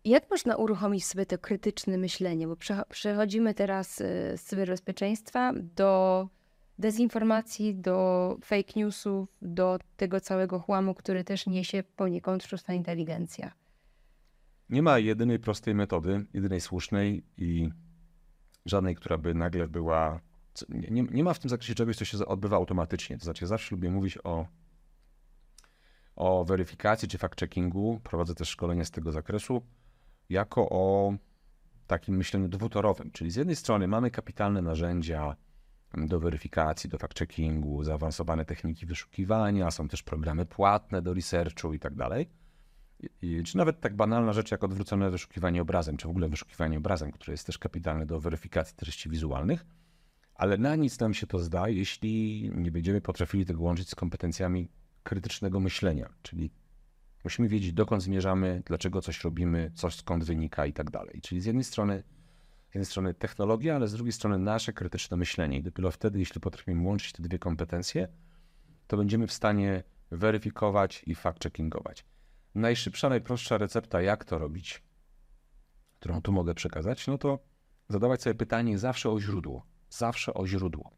[0.06, 2.48] Jak można uruchomić sobie to krytyczne myślenie?
[2.48, 4.04] Bo przecho- przechodzimy teraz y,
[4.38, 6.30] z cyberbezpieczeństwa do
[6.80, 13.52] dezinformacji, do fake newsów, do tego całego chłamu, który też niesie poniekąd sztuczna inteligencja.
[14.70, 17.70] Nie ma jedynej prostej metody, jedynej słusznej i
[18.66, 20.20] żadnej, która by nagle była.
[20.70, 23.18] Nie, nie, ma w tym zakresie czegoś, co się odbywa automatycznie.
[23.18, 24.48] To znaczy, zawsze lubię mówić o,
[26.16, 28.00] o weryfikacji czy fact-checkingu.
[28.00, 29.62] Prowadzę też szkolenia z tego zakresu,
[30.30, 31.14] jako o
[31.88, 33.12] takim myśleniu dwutorowym.
[33.12, 35.36] Czyli z jednej strony mamy kapitalne narzędzia
[35.98, 41.96] do weryfikacji, do fact-checkingu, zaawansowane techniki wyszukiwania, są też programy płatne do researchu i tak
[41.96, 42.30] dalej.
[43.46, 47.34] Czy nawet tak banalna rzecz jak odwrócone wyszukiwanie obrazem, czy w ogóle wyszukiwanie obrazem, które
[47.34, 49.66] jest też kapitalne do weryfikacji treści wizualnych,
[50.36, 54.70] ale na nic nam się to zda, jeśli nie będziemy potrafili tego łączyć z kompetencjami
[55.04, 56.52] krytycznego myślenia, czyli
[57.24, 61.22] musimy wiedzieć, dokąd zmierzamy, dlaczego coś robimy, coś skąd wynika i tak dalej.
[61.22, 62.04] Czyli z jednej strony
[62.76, 65.58] jednej strony technologia, ale z drugiej strony nasze krytyczne myślenie.
[65.58, 68.08] I dopiero wtedy, jeśli potrafimy łączyć te dwie kompetencje,
[68.88, 72.04] to będziemy w stanie weryfikować i fact-checkingować.
[72.56, 74.84] Najszybsza, najprostsza recepta, jak to robić,
[76.00, 77.40] którą tu mogę przekazać, no to
[77.90, 79.66] zadawać sobie pytanie zawsze o źródło.
[79.90, 80.92] Zawsze o źródło.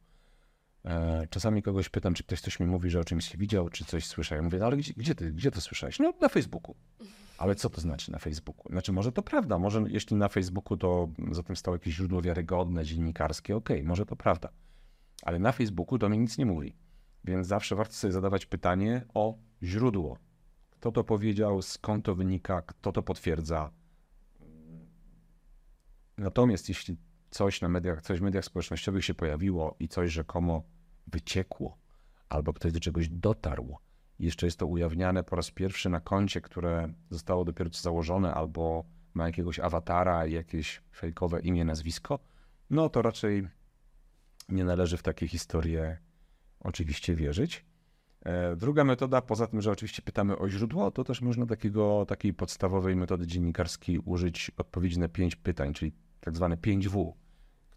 [0.85, 4.05] E, czasami kogoś pytam, czy ktoś coś mi mówi, że o czymś widział, czy coś
[4.05, 4.35] słyszał.
[4.35, 5.99] Ja mówię, no ale gdzie, gdzie, ty, gdzie to słyszałeś?
[5.99, 6.75] No na Facebooku.
[7.37, 8.71] Ale co to znaczy na Facebooku?
[8.71, 12.85] Znaczy, może to prawda, może jeśli na Facebooku to za tym stało jakieś źródło wiarygodne,
[12.85, 14.49] dziennikarskie, okej, okay, może to prawda.
[15.23, 16.75] Ale na Facebooku to mi nic nie mówi.
[17.23, 20.17] Więc zawsze warto sobie zadawać pytanie o źródło.
[20.69, 23.71] Kto to powiedział, skąd to wynika, kto to potwierdza.
[26.17, 26.97] Natomiast jeśli
[27.29, 30.63] coś na mediach, coś w mediach społecznościowych się pojawiło i coś rzekomo
[31.07, 31.77] wyciekło,
[32.29, 33.77] albo ktoś do czegoś dotarł,
[34.19, 38.85] jeszcze jest to ujawniane po raz pierwszy na koncie, które zostało dopiero co założone, albo
[39.13, 42.19] ma jakiegoś awatara jakieś fejkowe imię, nazwisko,
[42.69, 43.47] no to raczej
[44.49, 45.97] nie należy w takie historie
[46.59, 47.65] oczywiście wierzyć.
[48.25, 52.33] E, druga metoda, poza tym, że oczywiście pytamy o źródło, to też można takiego, takiej
[52.33, 57.13] podstawowej metody dziennikarskiej użyć odpowiedzi na pięć pytań, czyli tak zwane 5W.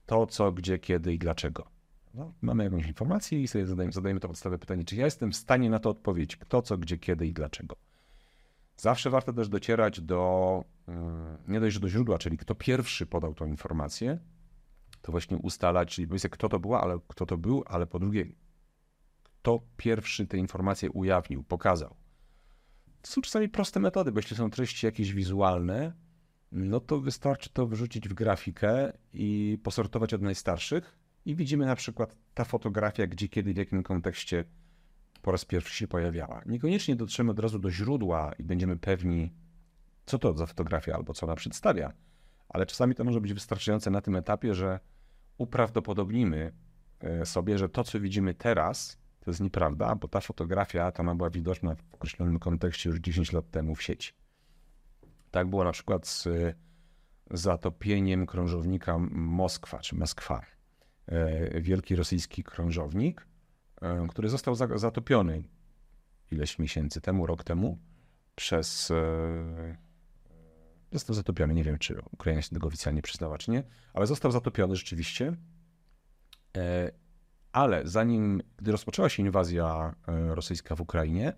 [0.07, 1.67] To, co, gdzie, kiedy i dlaczego.
[2.15, 5.37] No, mamy jakąś informację i sobie zadajemy, zadajemy to podstawowe pytanie, czy ja jestem w
[5.37, 7.77] stanie na to odpowiedzieć, kto, co, gdzie, kiedy i dlaczego.
[8.77, 13.47] Zawsze warto też docierać do, mm, nie dość, do źródła, czyli kto pierwszy podał tą
[13.47, 14.19] informację,
[15.03, 18.27] to właśnie ustalać, czyli powiedzmy, kto to była, ale kto to był, ale po drugie,
[19.23, 21.97] kto pierwszy te informacje ujawnił, pokazał.
[23.03, 25.93] To są czasami proste metody, bo jeśli są treści jakieś wizualne,
[26.53, 32.17] no to wystarczy to wrzucić w grafikę i posortować od najstarszych i widzimy na przykład
[32.35, 34.45] ta fotografia, gdzie, kiedy, w jakim kontekście
[35.23, 36.43] po raz pierwszy się pojawiała.
[36.47, 39.33] Niekoniecznie dotrzemy od razu do źródła i będziemy pewni,
[40.07, 41.93] co to za fotografia albo co ona przedstawia,
[42.49, 44.81] ale czasami to może być wystarczające na tym etapie, że
[45.39, 46.53] uprawdopodobnimy
[47.01, 51.15] e, sobie, że to, co widzimy teraz, to jest nieprawda, bo ta fotografia ta ona
[51.15, 54.13] była widoczna w określonym kontekście już 10 lat temu w sieci.
[55.31, 56.29] Tak było na przykład z
[57.31, 60.43] zatopieniem krążownika Moskwa czy Moskwa.
[61.07, 63.27] E, wielki rosyjski krążownik,
[63.83, 65.43] e, który został zatopiony
[66.31, 67.79] ileś miesięcy temu, rok temu,
[68.35, 68.91] przez.
[68.91, 69.77] E,
[70.93, 71.55] został zatopiony.
[71.55, 73.63] Nie wiem, czy Ukraina się tego oficjalnie przyznała, czy nie,
[73.95, 75.37] ale został zatopiony rzeczywiście.
[77.53, 81.33] Ale zanim, gdy rozpoczęła się inwazja rosyjska w Ukrainie,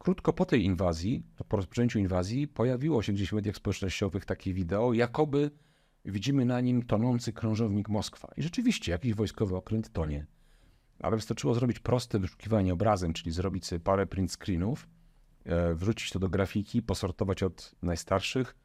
[0.00, 4.92] krótko po tej inwazji, po rozpoczęciu inwazji, pojawiło się gdzieś w mediach społecznościowych takie wideo,
[4.92, 5.50] jakoby
[6.04, 8.28] widzimy na nim tonący krążownik Moskwa.
[8.36, 10.26] I rzeczywiście jakiś wojskowy okręt tonie.
[10.98, 14.88] Ale wystarczyło zrobić proste wyszukiwanie obrazem, czyli zrobić sobie parę print screenów,
[15.44, 18.56] e, wrzucić to do grafiki, posortować od najstarszych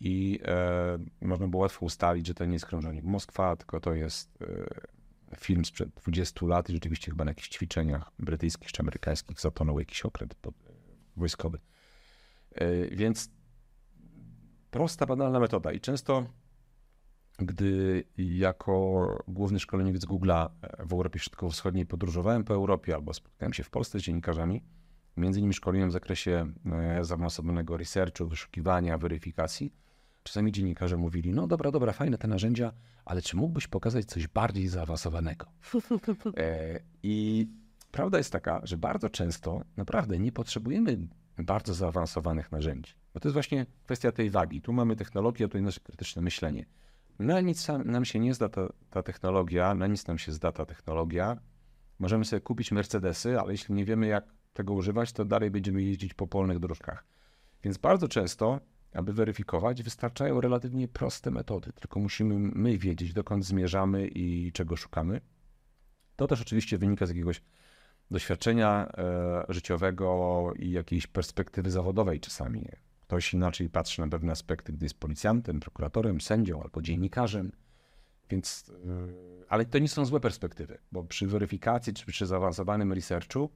[0.00, 4.42] i e, można było łatwo ustalić, że to nie jest krążownik Moskwa, tylko to jest
[4.42, 9.78] e, film sprzed 20 lat i rzeczywiście chyba na jakichś ćwiczeniach brytyjskich czy amerykańskich zatonął
[9.78, 10.54] jakiś okręt pod,
[11.16, 11.58] wojskowy.
[12.54, 13.30] E, więc
[14.70, 16.26] prosta, banalna metoda i często
[17.38, 20.48] gdy jako główny szkoleniowiec Google'a
[20.78, 24.62] w Europie Środkowo-Wschodniej podróżowałem po Europie albo spotkałem się w Polsce z dziennikarzami,
[25.16, 29.74] między innymi szkoliłem w zakresie e, zaawansowanego researchu, wyszukiwania, weryfikacji,
[30.22, 32.72] czasami dziennikarze mówili, no dobra, dobra, fajne te narzędzia,
[33.04, 35.46] ale czy mógłbyś pokazać coś bardziej zaawansowanego?
[36.36, 37.46] E, I
[37.92, 40.98] prawda jest taka, że bardzo często naprawdę nie potrzebujemy
[41.38, 42.92] bardzo zaawansowanych narzędzi.
[43.14, 44.60] Bo to jest właśnie kwestia tej wagi.
[44.60, 46.66] Tu mamy technologię, a tutaj nasze krytyczne myślenie.
[47.18, 50.66] Na nic nam się nie zda ta, ta technologia, na nic nam się zda ta
[50.66, 51.36] technologia.
[51.98, 56.14] Możemy sobie kupić Mercedesy, ale jeśli nie wiemy, jak tego używać, to dalej będziemy jeździć
[56.14, 57.04] po polnych dróżkach.
[57.62, 58.60] Więc bardzo często,
[58.92, 65.20] aby weryfikować, wystarczają relatywnie proste metody, tylko musimy my wiedzieć, dokąd zmierzamy i czego szukamy.
[66.16, 67.42] To też oczywiście wynika z jakiegoś
[68.12, 72.68] doświadczenia e, życiowego i jakiejś perspektywy zawodowej czasami.
[73.00, 77.52] Ktoś inaczej patrzy na pewne aspekty, gdy jest policjantem, prokuratorem, sędzią albo dziennikarzem.
[78.30, 83.50] Więc, e, ale to nie są złe perspektywy, bo przy weryfikacji czy przy zaawansowanym researchu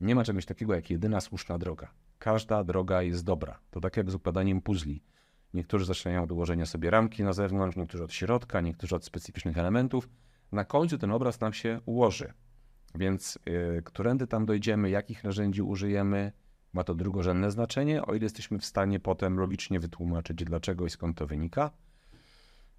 [0.00, 1.90] nie ma czegoś takiego jak jedyna słuszna droga.
[2.18, 3.58] Każda droga jest dobra.
[3.70, 5.02] To tak jak z układaniem puzli.
[5.54, 10.08] Niektórzy zaczynają od ułożenia sobie ramki na zewnątrz, niektórzy od środka, niektórzy od specyficznych elementów.
[10.52, 12.32] Na końcu ten obraz nam się ułoży.
[12.96, 16.32] Więc yy, którędy tam dojdziemy, jakich narzędzi użyjemy,
[16.72, 21.16] ma to drugorzędne znaczenie, o ile jesteśmy w stanie potem logicznie wytłumaczyć, dlaczego i skąd
[21.16, 21.70] to wynika.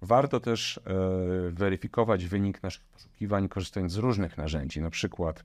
[0.02, 4.80] Warto też yy, weryfikować wynik naszych poszukiwań, korzystając z różnych narzędzi.
[4.80, 5.44] Na przykład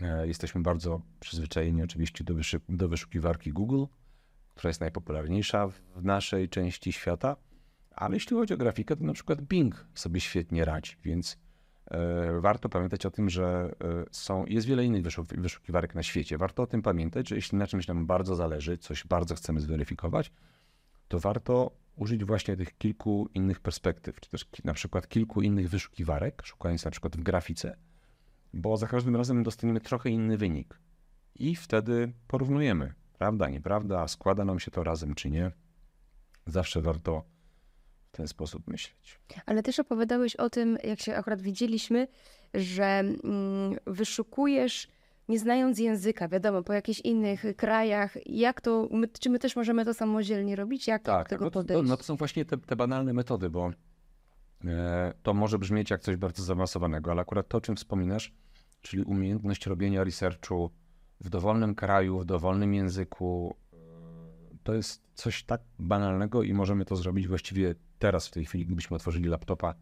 [0.00, 2.34] yy, jesteśmy bardzo przyzwyczajeni oczywiście do,
[2.68, 3.84] do wyszukiwarki Google,
[4.54, 7.36] która jest najpopularniejsza w naszej części świata.
[7.90, 11.36] Ale jeśli chodzi o grafikę, to na przykład Bing sobie świetnie radzi, więc e,
[12.40, 15.02] warto pamiętać o tym, że e, są, jest wiele innych
[15.36, 16.38] wyszukiwarek na świecie.
[16.38, 20.32] Warto o tym pamiętać, że jeśli na czymś nam bardzo zależy, coś bardzo chcemy zweryfikować,
[21.08, 26.42] to warto użyć właśnie tych kilku innych perspektyw, czy też na przykład kilku innych wyszukiwarek,
[26.44, 27.76] szukając na przykład w grafice,
[28.52, 30.78] bo za każdym razem dostaniemy trochę inny wynik.
[31.34, 35.52] I wtedy porównujemy, prawda, nieprawda, składa nam się to razem czy nie.
[36.46, 37.33] Zawsze warto
[38.14, 39.20] w ten sposób myśleć.
[39.46, 42.08] Ale też opowiadałeś o tym, jak się akurat widzieliśmy,
[42.54, 44.88] że mm, wyszukujesz
[45.28, 49.84] nie znając języka, wiadomo, po jakichś innych krajach, jak to, my, czy my też możemy
[49.84, 50.86] to samodzielnie robić?
[50.86, 51.82] Jak tak, do tego no podejść?
[51.82, 53.70] To, no to są właśnie te, te banalne metody, bo
[54.64, 58.32] e, to może brzmieć jak coś bardzo zaawansowanego, ale akurat to, o czym wspominasz,
[58.82, 60.70] czyli umiejętność robienia researchu
[61.20, 63.56] w dowolnym kraju, w dowolnym języku,
[64.64, 68.96] to jest coś tak banalnego i możemy to zrobić właściwie teraz, w tej chwili, gdybyśmy
[68.96, 69.74] otworzyli laptopa.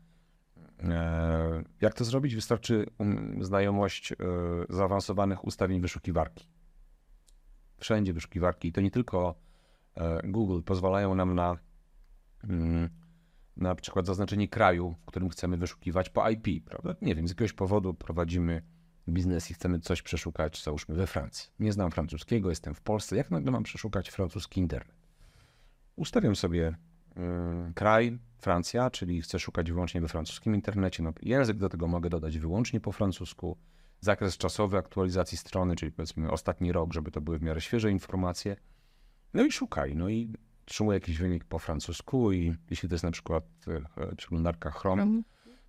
[0.83, 2.35] E, jak to zrobić?
[2.35, 4.17] Wystarczy um, znajomość e,
[4.69, 6.49] zaawansowanych ustawień wyszukiwarki.
[7.79, 9.35] Wszędzie wyszukiwarki, i to nie tylko
[9.95, 11.57] e, Google, pozwalają nam na
[12.45, 12.89] mm,
[13.57, 16.95] na przykład zaznaczenie kraju, w którym chcemy wyszukiwać po IP, prawda?
[17.03, 18.63] Nie wiem, z jakiegoś powodu prowadzimy
[19.09, 21.51] biznes i chcemy coś przeszukać, załóżmy we Francji.
[21.59, 23.17] Nie znam francuskiego, jestem w Polsce.
[23.17, 24.97] Jak nagle mam przeszukać francuski internet?
[25.97, 26.77] Ustawiam sobie
[27.75, 31.03] kraj, Francja, czyli chcę szukać wyłącznie we francuskim internecie.
[31.03, 33.57] No, język do tego mogę dodać wyłącznie po francusku.
[34.01, 38.57] Zakres czasowy aktualizacji strony, czyli powiedzmy ostatni rok, żeby to były w miarę świeże informacje.
[39.35, 39.97] No i szukaj.
[39.97, 40.33] No i
[40.65, 43.45] trzymuję jakiś wynik po francusku i jeśli to jest na przykład
[44.13, 45.25] y, przeglądarka Chrome, mhm.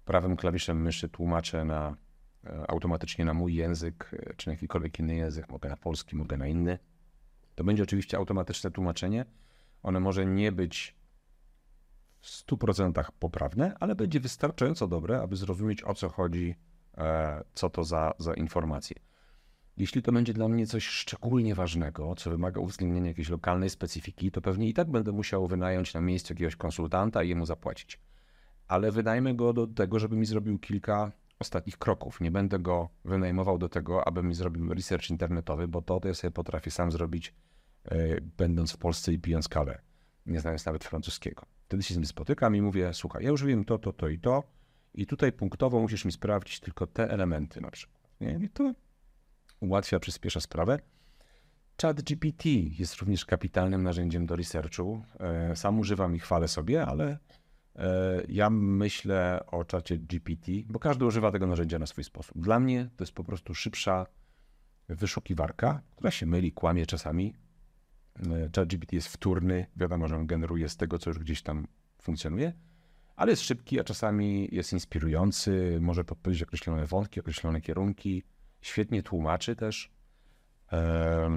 [0.05, 1.95] prawym klawiszem myszy tłumaczę na
[2.45, 6.37] E, automatycznie na mój język, e, czy na jakikolwiek inny język, mogę na polski, mogę
[6.37, 6.79] na inny.
[7.55, 9.25] To będzie oczywiście automatyczne tłumaczenie.
[9.83, 10.95] One może nie być
[12.23, 16.55] w 100% poprawne, ale będzie wystarczająco dobre, aby zrozumieć o co chodzi,
[16.97, 18.95] e, co to za, za informacje.
[19.77, 24.41] Jeśli to będzie dla mnie coś szczególnie ważnego, co wymaga uwzględnienia jakiejś lokalnej specyfiki, to
[24.41, 27.99] pewnie i tak będę musiał wynająć na miejscu jakiegoś konsultanta i jemu zapłacić.
[28.67, 32.21] Ale wydajmy go do tego, żeby mi zrobił kilka ostatnich kroków.
[32.21, 36.13] Nie będę go wynajmował do tego, aby mi zrobił research internetowy, bo to, to ja
[36.13, 37.33] sobie potrafię sam zrobić,
[37.91, 39.81] yy, będąc w Polsce i pijąc kawę,
[40.25, 41.52] nie znając nawet francuskiego.
[41.73, 44.19] Wtedy się z nim spotykam i mówię, słuchaj, ja już wiem to, to, to i
[44.19, 44.43] to
[44.93, 48.09] i tutaj punktowo musisz mi sprawdzić tylko te elementy na przykład.
[48.21, 48.39] Nie?
[48.43, 48.73] I to
[49.59, 50.79] ułatwia, przyspiesza sprawę.
[51.81, 55.03] Chat GPT jest również kapitalnym narzędziem do researchu.
[55.19, 57.17] E, sam używam i chwalę sobie, ale
[57.75, 62.37] E, ja myślę o czacie GPT, bo każdy używa tego narzędzia na swój sposób.
[62.37, 64.05] Dla mnie to jest po prostu szybsza
[64.89, 67.33] wyszukiwarka, która się myli, kłamie czasami.
[68.19, 71.67] E, chat GPT jest wtórny, wiadomo, że on generuje z tego, co już gdzieś tam
[72.01, 72.53] funkcjonuje,
[73.15, 78.23] ale jest szybki, a czasami jest inspirujący, może podpowiedzieć określone wątki, określone kierunki,
[78.61, 79.91] świetnie tłumaczy też.
[80.71, 81.29] E,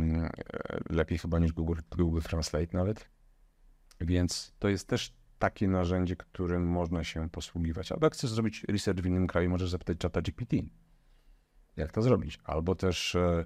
[0.90, 3.08] lepiej chyba niż Google, Google Translate nawet.
[4.00, 7.92] Więc to jest też takie narzędzie, którym można się posługiwać.
[7.92, 10.56] Albo jak chcesz zrobić research w innym kraju, możesz zapytać czata GPT.
[11.76, 12.38] Jak to zrobić?
[12.44, 13.44] Albo też e,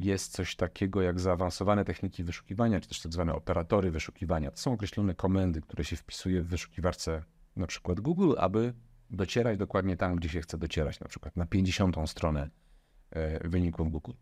[0.00, 4.50] jest coś takiego jak zaawansowane techniki wyszukiwania, czy też tak zwane operatory wyszukiwania.
[4.50, 7.24] To są określone komendy, które się wpisuje w wyszukiwarce
[7.56, 8.74] na przykład Google, aby
[9.10, 11.96] docierać dokładnie tam, gdzie się chce docierać, na przykład na 50.
[12.06, 12.50] stronę
[13.10, 14.12] e, wyników Google.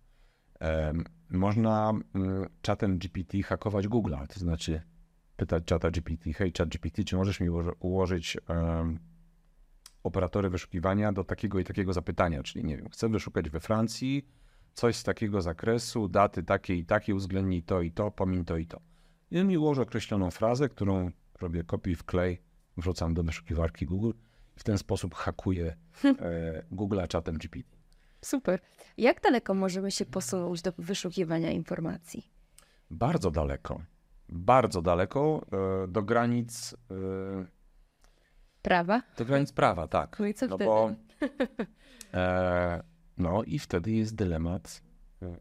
[1.30, 4.82] Można mm, czatem GPT hakować Google, to znaczy
[5.36, 7.49] pytać czata GPT, hej chat GPT, czy możesz mi
[7.80, 8.36] ułożyć
[10.03, 14.28] operatory wyszukiwania do takiego i takiego zapytania, czyli nie wiem, chcę wyszukać we Francji
[14.74, 18.66] coś z takiego zakresu, daty takie i takie, uwzględnij to i to, pomiń to i
[18.66, 18.80] to.
[19.30, 21.10] I mi ułoży określoną frazę, którą
[21.40, 22.42] robię kopiuj w klej,
[22.76, 24.12] wrzucam do wyszukiwarki Google
[24.56, 27.76] W ten sposób hakuję e, Google'a czatem GPT.
[28.20, 28.60] Super.
[28.96, 32.30] Jak daleko możemy się posunąć do wyszukiwania informacji?
[32.90, 33.82] Bardzo daleko.
[34.28, 35.46] Bardzo daleko
[35.84, 36.74] e, do granic.
[36.90, 37.46] E,
[38.62, 39.02] prawa?
[39.16, 40.18] Do granic prawa, tak.
[40.18, 40.70] No i co no wtedy?
[40.70, 40.90] Bo,
[42.14, 42.82] e,
[43.22, 44.82] no i wtedy jest dylemat
[45.22, 45.36] e,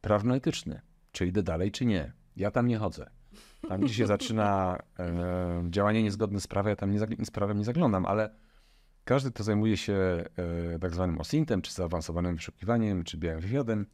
[0.00, 0.80] prawno-etyczny.
[1.12, 2.12] Czy idę dalej, czy nie.
[2.36, 3.10] Ja tam nie chodzę.
[3.68, 7.64] Tam, gdzie się zaczyna e, działanie niezgodne z prawem, ja tam nie, z prawem nie
[7.64, 8.30] zaglądam, ale
[9.04, 9.94] każdy, kto zajmuje się
[10.74, 13.86] e, tak zwanym OSINT-em, czy zaawansowanym wyszukiwaniem, czy białym wywiadem,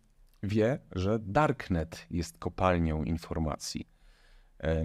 [0.42, 3.88] wie, że Darknet jest kopalnią informacji.
[4.60, 4.84] E,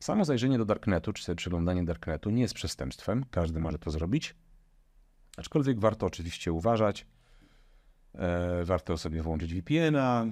[0.00, 4.36] samo zajrzenie do Darknetu, czy sobie przeglądanie Darknetu nie jest przestępstwem, każdy może to zrobić,
[5.36, 7.06] aczkolwiek warto oczywiście uważać,
[8.14, 10.26] e, warto sobie włączyć VPN-a,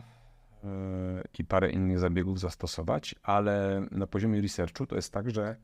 [1.38, 5.56] i parę innych zabiegów zastosować, ale na poziomie researchu to jest tak, że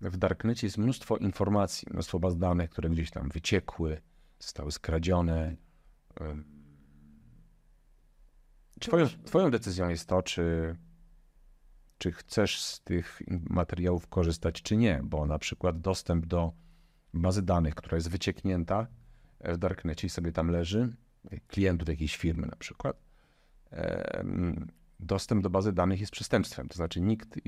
[0.00, 4.00] w Darknecie jest mnóstwo informacji, mnóstwo baz danych, które gdzieś tam wyciekły,
[4.38, 5.56] zostały skradzione.
[8.80, 10.76] Twoją, twoją decyzją jest to, czy,
[11.98, 16.52] czy chcesz z tych materiałów korzystać, czy nie, bo na przykład dostęp do
[17.18, 18.86] bazy danych, która jest wycieknięta
[19.40, 20.96] w Darknecie i sobie tam leży,
[21.48, 22.96] klientów jakiejś firmy na przykład,
[25.00, 26.68] dostęp do bazy danych jest przestępstwem.
[26.68, 27.38] To znaczy nikt,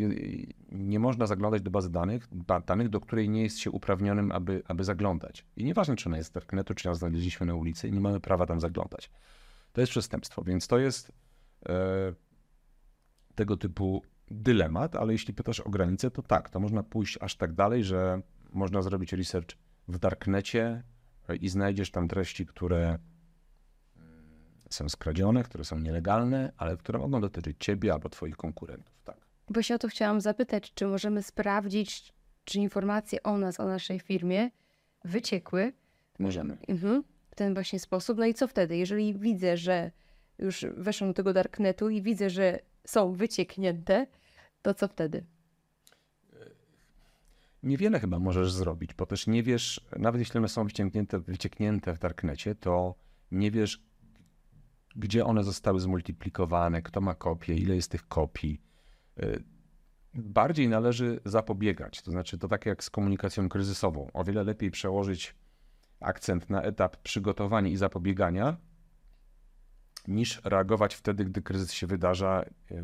[0.72, 2.28] nie można zaglądać do bazy danych,
[2.66, 5.46] danych, do której nie jest się uprawnionym, aby, aby zaglądać.
[5.56, 8.46] I nieważne, czy ona jest z darknetu, czy ją znaleźliśmy na ulicy, nie mamy prawa
[8.46, 9.10] tam zaglądać.
[9.72, 11.12] To jest przestępstwo, więc to jest
[11.68, 11.74] e,
[13.34, 17.52] tego typu dylemat, ale jeśli pytasz o granice, to tak, to można pójść aż tak
[17.52, 18.22] dalej, że
[18.52, 19.56] można zrobić research
[19.88, 20.82] w darknecie
[21.40, 22.98] i znajdziesz tam treści, które
[24.70, 29.02] są skradzione, które są nielegalne, ale które mogą dotyczyć ciebie albo twoich konkurentów.
[29.04, 29.16] Tak.
[29.48, 32.12] Właśnie o to chciałam zapytać, czy możemy sprawdzić,
[32.44, 34.50] czy informacje o nas, o naszej firmie
[35.04, 35.72] wyciekły?
[36.18, 36.58] Możemy.
[36.68, 38.18] Mhm, w ten właśnie sposób.
[38.18, 38.76] No i co wtedy?
[38.76, 39.90] Jeżeli widzę, że
[40.38, 44.06] już weszłam do tego darknetu i widzę, że są wycieknięte,
[44.62, 45.24] to co wtedy?
[47.62, 51.98] Niewiele chyba możesz zrobić, bo też nie wiesz, nawet jeśli one są wycieknięte, wycieknięte w
[51.98, 52.94] darknecie, to
[53.30, 53.82] nie wiesz,
[54.96, 58.62] gdzie one zostały zmultiplikowane, kto ma kopię, ile jest tych kopii.
[59.22, 59.44] Y,
[60.14, 64.10] bardziej należy zapobiegać, to znaczy to tak jak z komunikacją kryzysową.
[64.12, 65.34] O wiele lepiej przełożyć
[66.00, 68.56] akcent na etap przygotowania i zapobiegania,
[70.08, 72.82] niż reagować wtedy, gdy kryzys się wydarza y,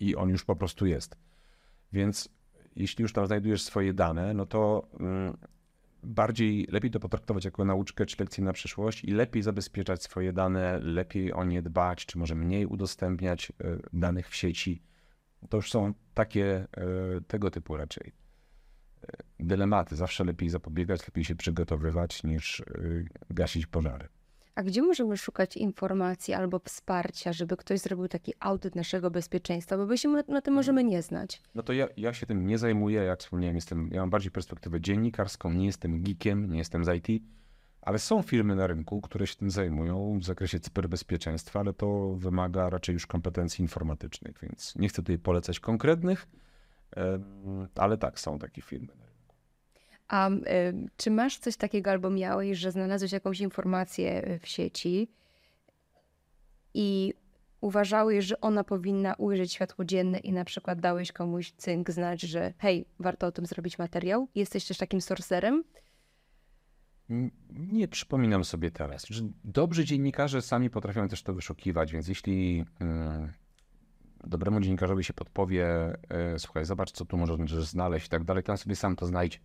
[0.00, 1.16] i on już po prostu jest.
[1.92, 2.28] Więc
[2.76, 5.36] jeśli już tam znajdujesz swoje dane, no to mm,
[6.02, 10.78] bardziej, lepiej to potraktować jako nauczkę czy lekcję na przyszłość i lepiej zabezpieczać swoje dane,
[10.80, 14.82] lepiej o nie dbać, czy może mniej udostępniać e, danych w sieci.
[15.48, 16.66] To już są takie e,
[17.26, 18.12] tego typu raczej
[19.02, 19.06] e,
[19.40, 19.96] dylematy.
[19.96, 22.62] Zawsze lepiej zapobiegać, lepiej się przygotowywać niż
[23.30, 24.08] gasić pożary.
[24.54, 29.76] A gdzie możemy szukać informacji albo wsparcia, żeby ktoś zrobił taki audyt naszego bezpieczeństwa?
[29.76, 31.42] Bo my się na tym możemy nie znać.
[31.54, 33.02] No to ja, ja się tym nie zajmuję.
[33.02, 37.22] Jak wspomniałem, jestem, ja mam bardziej perspektywę dziennikarską, nie jestem geekiem, nie jestem z IT,
[37.82, 42.70] ale są firmy na rynku, które się tym zajmują w zakresie cyberbezpieczeństwa, ale to wymaga
[42.70, 46.26] raczej już kompetencji informatycznych, więc nie chcę tutaj polecać konkretnych,
[47.74, 49.03] ale tak, są takie firmy.
[50.08, 50.40] A y,
[50.96, 55.08] czy masz coś takiego albo miałeś, że znalazłeś jakąś informację y, w sieci
[56.74, 57.14] i
[57.60, 62.52] uważałeś, że ona powinna ujrzeć światło dzienne i na przykład dałeś komuś cynk znać, że
[62.58, 64.28] hej, warto o tym zrobić materiał?
[64.34, 65.64] Jesteś też takim sorcerem?
[67.50, 69.06] Nie przypominam sobie teraz.
[69.44, 72.64] Dobrzy dziennikarze sami potrafią też to wyszukiwać, więc jeśli yy,
[74.24, 75.92] dobremu dziennikarzowi się podpowie,
[76.32, 79.06] yy, słuchaj, zobacz, co tu możesz znaleźć i tak dalej, to on sobie sam to
[79.06, 79.38] znajdzie.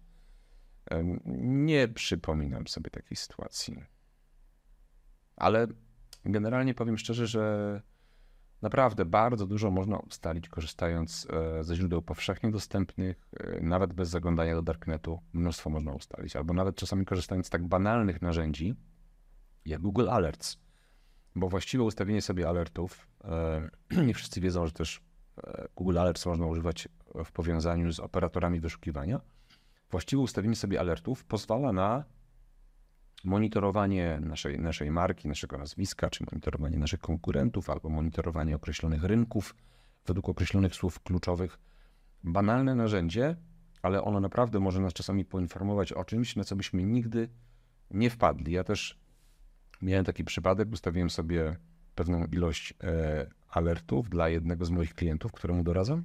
[1.35, 3.83] Nie przypominam sobie takiej sytuacji.
[5.35, 5.67] Ale
[6.25, 7.81] generalnie powiem szczerze, że
[8.61, 14.55] naprawdę bardzo dużo można ustalić korzystając e, ze źródeł powszechnie dostępnych, e, nawet bez zaglądania
[14.55, 15.19] do darknetu.
[15.33, 18.75] Mnóstwo można ustalić, albo nawet czasami korzystając z tak banalnych narzędzi
[19.65, 20.57] jak Google Alerts.
[21.35, 23.69] Bo właściwe ustawienie sobie alertów, e,
[24.07, 25.01] nie wszyscy wiedzą, że też
[25.75, 26.87] Google Alerts można używać
[27.25, 29.21] w powiązaniu z operatorami wyszukiwania
[29.91, 32.03] właściwe ustawienie sobie alertów pozwala na
[33.23, 39.55] monitorowanie naszej, naszej marki, naszego nazwiska, czy monitorowanie naszych konkurentów, albo monitorowanie określonych rynków
[40.05, 41.59] według określonych słów kluczowych.
[42.23, 43.35] Banalne narzędzie,
[43.81, 47.29] ale ono naprawdę może nas czasami poinformować o czymś, na co byśmy nigdy
[47.91, 48.51] nie wpadli.
[48.51, 48.99] Ja też
[49.81, 51.55] miałem taki przypadek, ustawiłem sobie
[51.95, 56.03] pewną ilość e, alertów dla jednego z moich klientów, któremu doradzam.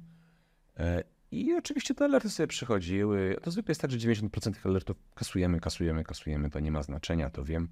[1.35, 3.37] E, I oczywiście te alerty sobie przychodziły.
[3.41, 7.29] To zwykle jest tak, że 90% tych alertów kasujemy, kasujemy, kasujemy, to nie ma znaczenia,
[7.29, 7.69] to wiem.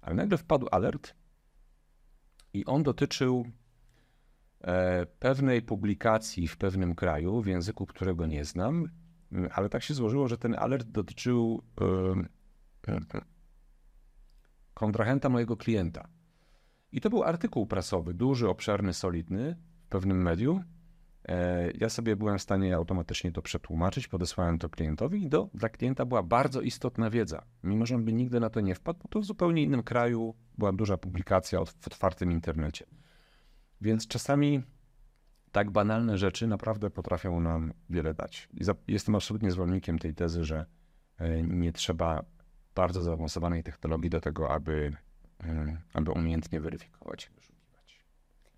[0.00, 1.14] Ale nagle wpadł alert
[2.52, 3.46] i on dotyczył
[4.60, 8.88] e, pewnej publikacji w pewnym kraju, w języku, którego nie znam,
[9.50, 13.04] ale tak się złożyło, że ten alert dotyczył e,
[14.74, 16.08] kontrahenta mojego klienta.
[16.92, 20.75] I to był artykuł prasowy, duży, obszerny, solidny w pewnym medium.
[21.28, 25.68] E, ja sobie byłem w stanie automatycznie to przetłumaczyć, podesłałem to klientowi i do, dla
[25.68, 27.44] klienta była bardzo istotna wiedza.
[27.62, 30.34] Mimo, że on by nigdy na to nie wpadł, bo to w zupełnie innym kraju
[30.58, 32.86] była duża publikacja w otwartym internecie.
[33.80, 34.62] Więc czasami
[35.52, 38.48] tak banalne rzeczy naprawdę potrafią nam wiele dać.
[38.88, 40.66] Jestem absolutnie zwolennikiem tej tezy, że
[41.18, 42.24] e, nie trzeba
[42.74, 44.96] bardzo zaawansowanej technologii do tego, aby,
[45.44, 47.30] e, aby umiejętnie weryfikować.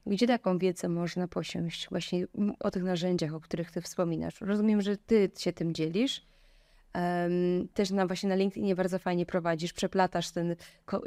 [0.09, 1.89] Gdzie taką wiedzę można posiąść?
[1.89, 2.27] Właśnie
[2.61, 4.41] o tych narzędziach, o których ty wspominasz.
[4.41, 6.27] Rozumiem, że ty się tym dzielisz.
[6.95, 11.03] Um, też na, właśnie na LinkedInie bardzo fajnie prowadzisz, przeplatasz ten ko-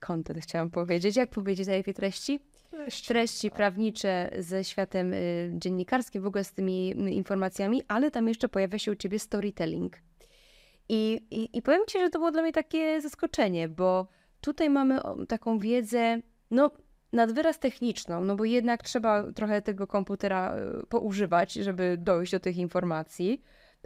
[0.00, 1.16] content, chciałam powiedzieć.
[1.16, 2.40] Jak powiedzieć na tej treści?
[2.70, 3.08] Treści.
[3.08, 8.48] treści prawnicze ze światem y, dziennikarskim, w ogóle z tymi y, informacjami, ale tam jeszcze
[8.48, 9.96] pojawia się u ciebie storytelling.
[10.88, 14.06] I, i, I powiem Ci, że to było dla mnie takie zaskoczenie, bo
[14.40, 16.20] tutaj mamy taką wiedzę,
[16.50, 16.70] no
[17.12, 22.40] nad wyraz techniczną, no bo jednak trzeba trochę tego komputera e, poużywać, żeby dojść do
[22.40, 23.42] tych informacji.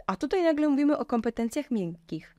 [0.07, 2.35] A tutaj nagle mówimy o kompetencjach miękkich,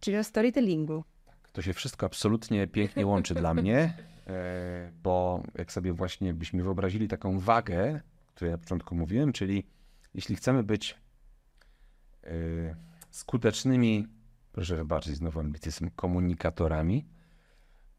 [0.00, 1.04] czyli o storytellingu.
[1.52, 3.94] To się wszystko absolutnie pięknie łączy dla mnie,
[4.26, 8.00] e, bo jak sobie właśnie byśmy wyobrazili taką wagę,
[8.34, 9.66] której na początku mówiłem, czyli
[10.14, 10.98] jeśli chcemy być
[12.24, 12.30] e,
[13.10, 14.06] skutecznymi,
[14.52, 17.06] proszę wybaczyć, znowu ambicyzm, komunikatorami,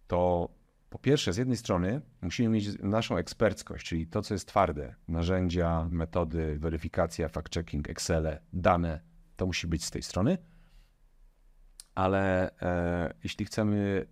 [0.08, 0.50] to
[0.92, 5.88] po pierwsze, z jednej strony musimy mieć naszą eksperckość, czyli to, co jest twarde, narzędzia,
[5.92, 9.02] metody, weryfikacja, fact-checking, Excel, dane,
[9.36, 10.38] to musi być z tej strony.
[11.96, 14.06] Ale e, jeśli chcemy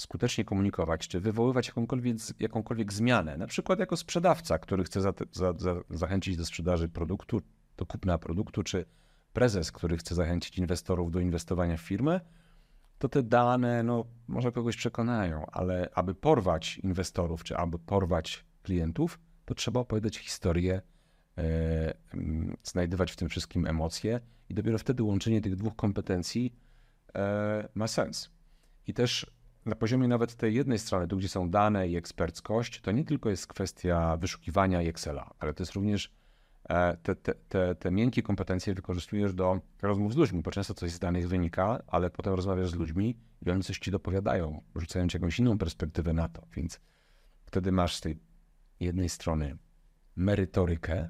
[0.00, 5.52] skutecznie komunikować, czy wywoływać jakąkolwiek, jakąkolwiek zmianę, na przykład jako sprzedawca, który chce za, za,
[5.52, 7.42] za, zachęcić do sprzedaży produktu,
[7.76, 8.84] do kupna produktu, czy
[9.32, 12.20] prezes, który chce zachęcić inwestorów do inwestowania w firmę,
[13.04, 19.18] to te dane no, może kogoś przekonają, ale aby porwać inwestorów, czy aby porwać klientów,
[19.44, 20.82] to trzeba opowiadać historię,
[21.38, 21.94] e,
[22.62, 26.54] znajdywać w tym wszystkim emocje i dopiero wtedy łączenie tych dwóch kompetencji
[27.14, 28.30] e, ma sens.
[28.86, 29.30] I też
[29.66, 33.30] na poziomie nawet tej jednej strony, tu gdzie są dane i eksperckość, to nie tylko
[33.30, 36.12] jest kwestia wyszukiwania i Excela, ale to jest również
[37.02, 40.98] te, te, te, te miękkie kompetencje wykorzystujesz do rozmów z ludźmi, bo często coś z
[40.98, 45.38] danych wynika, ale potem rozmawiasz z ludźmi i oni coś ci dopowiadają, rzucają ci jakąś
[45.38, 46.80] inną perspektywę na to, więc
[47.46, 48.18] wtedy masz z tej
[48.80, 49.56] jednej strony
[50.16, 51.08] merytorykę,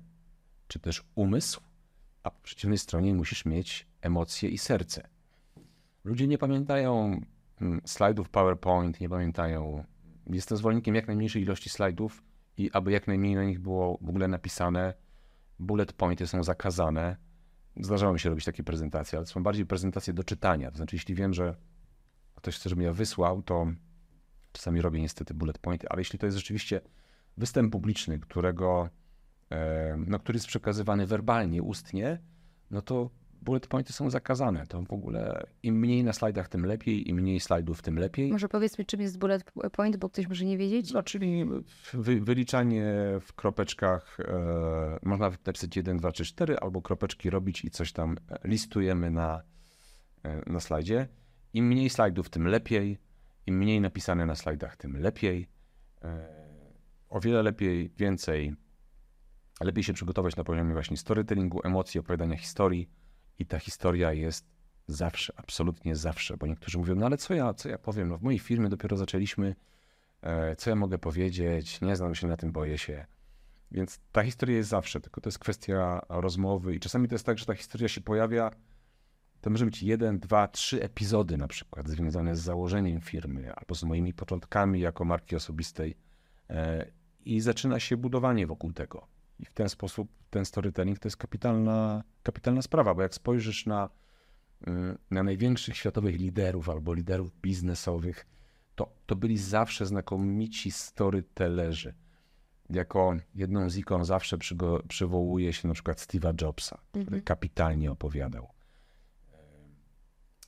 [0.68, 1.60] czy też umysł,
[2.22, 5.08] a po przeciwnej stronie musisz mieć emocje i serce.
[6.04, 7.20] Ludzie nie pamiętają
[7.60, 9.84] mm, slajdów PowerPoint, nie pamiętają.
[10.26, 12.22] Jestem zwolennikiem jak najmniejszej ilości slajdów
[12.56, 14.94] i aby jak najmniej na nich było w ogóle napisane,
[15.58, 17.16] bullet pointy są zakazane.
[17.76, 20.70] Zdarzało mi się robić takie prezentacje, ale są bardziej prezentacje do czytania.
[20.70, 21.56] To znaczy, jeśli wiem, że
[22.34, 23.66] ktoś chce, żebym ja wysłał, to
[24.52, 26.80] czasami robię niestety bullet pointy, ale jeśli to jest rzeczywiście
[27.36, 28.88] występ publiczny, którego,
[29.50, 32.18] e, no, który jest przekazywany werbalnie, ustnie,
[32.70, 33.10] no to
[33.44, 34.66] bullet pointy są zakazane.
[34.66, 38.32] To w ogóle im mniej na slajdach, tym lepiej, im mniej slajdów, tym lepiej.
[38.32, 40.92] Może powiedzmy, czym jest bullet point, bo ktoś może nie wiedzieć?
[40.92, 41.44] No, czyli
[41.94, 42.84] wy, wyliczanie
[43.20, 48.16] w kropeczkach, e, można napisać 1, 2, 3, 4, albo kropeczki robić i coś tam
[48.44, 49.42] listujemy na,
[50.22, 51.08] e, na slajdzie.
[51.52, 52.98] Im mniej slajdów, tym lepiej.
[53.46, 55.48] Im mniej napisane na slajdach, tym lepiej.
[56.04, 56.28] E,
[57.08, 58.54] o wiele lepiej, więcej.
[59.60, 62.90] Lepiej się przygotować na poziomie właśnie storytellingu, emocji, opowiadania historii
[63.38, 64.46] i ta historia jest
[64.86, 68.22] zawsze, absolutnie zawsze, bo niektórzy mówią, no ale co ja, co ja powiem, no w
[68.22, 69.54] mojej firmie dopiero zaczęliśmy,
[70.22, 73.06] e, co ja mogę powiedzieć, nie znam się na tym, boję się.
[73.70, 77.38] Więc ta historia jest zawsze, tylko to jest kwestia rozmowy i czasami to jest tak,
[77.38, 78.50] że ta historia się pojawia,
[79.40, 83.84] to może być jeden, dwa, trzy epizody na przykład związane z założeniem firmy albo z
[83.84, 85.96] moimi początkami jako marki osobistej
[86.50, 86.86] e,
[87.24, 89.13] i zaczyna się budowanie wokół tego.
[89.44, 93.90] I w ten sposób ten storytelling to jest kapitalna, kapitalna sprawa, bo jak spojrzysz na,
[94.68, 94.70] y,
[95.10, 98.26] na największych światowych liderów albo liderów biznesowych,
[98.74, 101.94] to, to byli zawsze znakomici storytellerzy.
[102.70, 107.22] Jako jedną z ikon zawsze przygo, przywołuje się na przykład Steve'a Jobsa, który mhm.
[107.22, 108.48] kapitalnie opowiadał.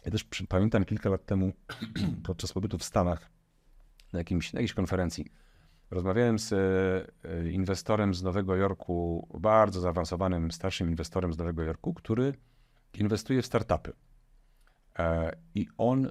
[0.05, 1.53] Ja też pamiętam kilka lat temu,
[2.27, 3.31] podczas pobytu w Stanach,
[4.13, 5.27] na, jakimś, na jakiejś konferencji,
[5.91, 12.35] Rozmawiałem z e, inwestorem z Nowego Jorku, bardzo zaawansowanym, starszym inwestorem z Nowego Jorku, który
[12.95, 13.93] inwestuje w startupy.
[14.99, 16.11] E, I on,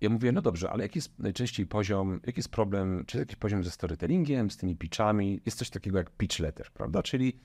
[0.00, 3.40] ja mówię, no dobrze, ale jaki jest najczęściej poziom, jaki jest problem, czy jest jakiś
[3.40, 5.40] poziom ze storytellingiem, z tymi pitchami?
[5.46, 7.02] Jest coś takiego jak pitch letter, prawda?
[7.02, 7.40] Czyli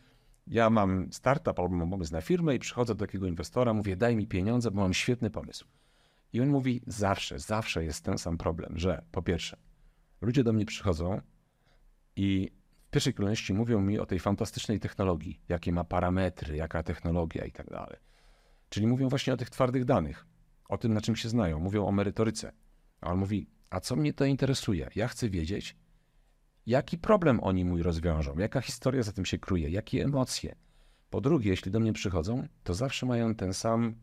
[0.47, 4.15] ja mam startup albo mam pomysł na firmę i przychodzę do takiego inwestora, mówię, daj
[4.15, 5.67] mi pieniądze, bo mam świetny pomysł.
[6.33, 9.57] I on mówi, zawsze, zawsze jest ten sam problem, że po pierwsze,
[10.21, 11.21] ludzie do mnie przychodzą
[12.17, 12.51] i
[12.87, 17.51] w pierwszej kolejności mówią mi o tej fantastycznej technologii, jakie ma parametry, jaka technologia i
[17.51, 17.97] tak dalej.
[18.69, 20.25] Czyli mówią właśnie o tych twardych danych,
[20.69, 22.51] o tym, na czym się znają, mówią o merytoryce.
[23.01, 24.89] A on mówi, a co mnie to interesuje?
[24.95, 25.75] Ja chcę wiedzieć,
[26.65, 30.55] jaki problem oni mój rozwiążą, jaka historia za tym się kryje, jakie emocje.
[31.09, 33.95] Po drugie, jeśli do mnie przychodzą, to zawsze mają ten sam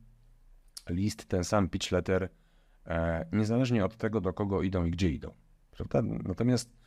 [0.89, 2.29] list, ten sam pitch letter,
[2.87, 5.35] e, niezależnie od tego, do kogo idą i gdzie idą.
[5.71, 6.03] Prawda?
[6.03, 6.84] Natomiast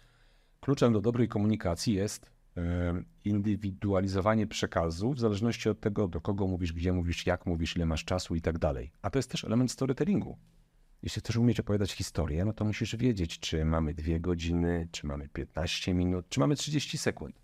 [0.60, 6.74] kluczem do dobrej komunikacji jest e, indywidualizowanie przekazu w zależności od tego, do kogo mówisz,
[6.74, 8.92] gdzie mówisz, jak mówisz, ile masz czasu i tak dalej.
[9.02, 10.38] A to jest też element storytellingu.
[11.04, 15.30] Jeśli chcesz umieć opowiadać historię, no to musisz wiedzieć, czy mamy dwie godziny, czy mamy
[15.30, 17.42] 15 minut, czy mamy 30 sekund.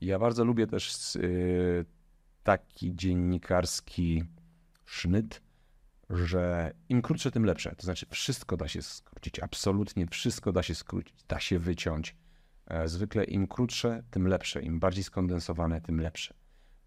[0.00, 1.84] Ja bardzo lubię też yy,
[2.42, 4.24] taki dziennikarski
[4.84, 5.42] sznyt,
[6.10, 7.76] że im krótsze, tym lepsze.
[7.76, 12.16] To znaczy, wszystko da się skrócić, absolutnie wszystko da się skrócić, da się wyciąć.
[12.66, 16.34] E, zwykle im krótsze, tym lepsze, im bardziej skondensowane, tym lepsze.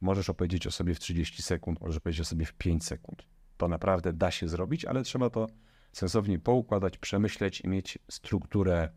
[0.01, 3.23] Możesz opowiedzieć o sobie w 30 sekund, możesz opowiedzieć o sobie w 5 sekund.
[3.57, 5.47] To naprawdę da się zrobić, ale trzeba to
[5.91, 8.89] sensownie poukładać, przemyśleć i mieć strukturę,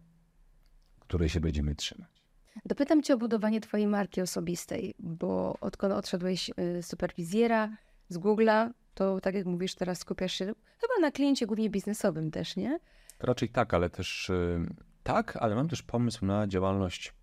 [1.01, 2.21] której się będziemy trzymać.
[2.65, 7.77] Dopytam Cię o budowanie Twojej marki osobistej, bo odkąd odszedłeś y, z superwizjera,
[8.09, 10.45] z Google'a, to tak jak mówisz, teraz skupiasz się
[10.79, 12.79] chyba na kliencie głównie biznesowym też, nie?
[13.21, 14.67] Raczej tak, ale też y,
[15.03, 17.15] tak, ale mam też pomysł na działalność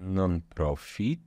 [0.00, 1.20] non-profit.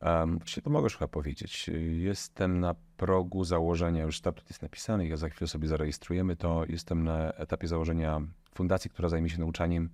[0.00, 1.70] Um, to mogę chyba powiedzieć.
[1.90, 6.64] Jestem na progu założenia, już statut jest napisany, ja za chwilę sobie zarejestrujemy to.
[6.68, 8.20] Jestem na etapie założenia
[8.54, 9.90] fundacji, która zajmie się nauczaniem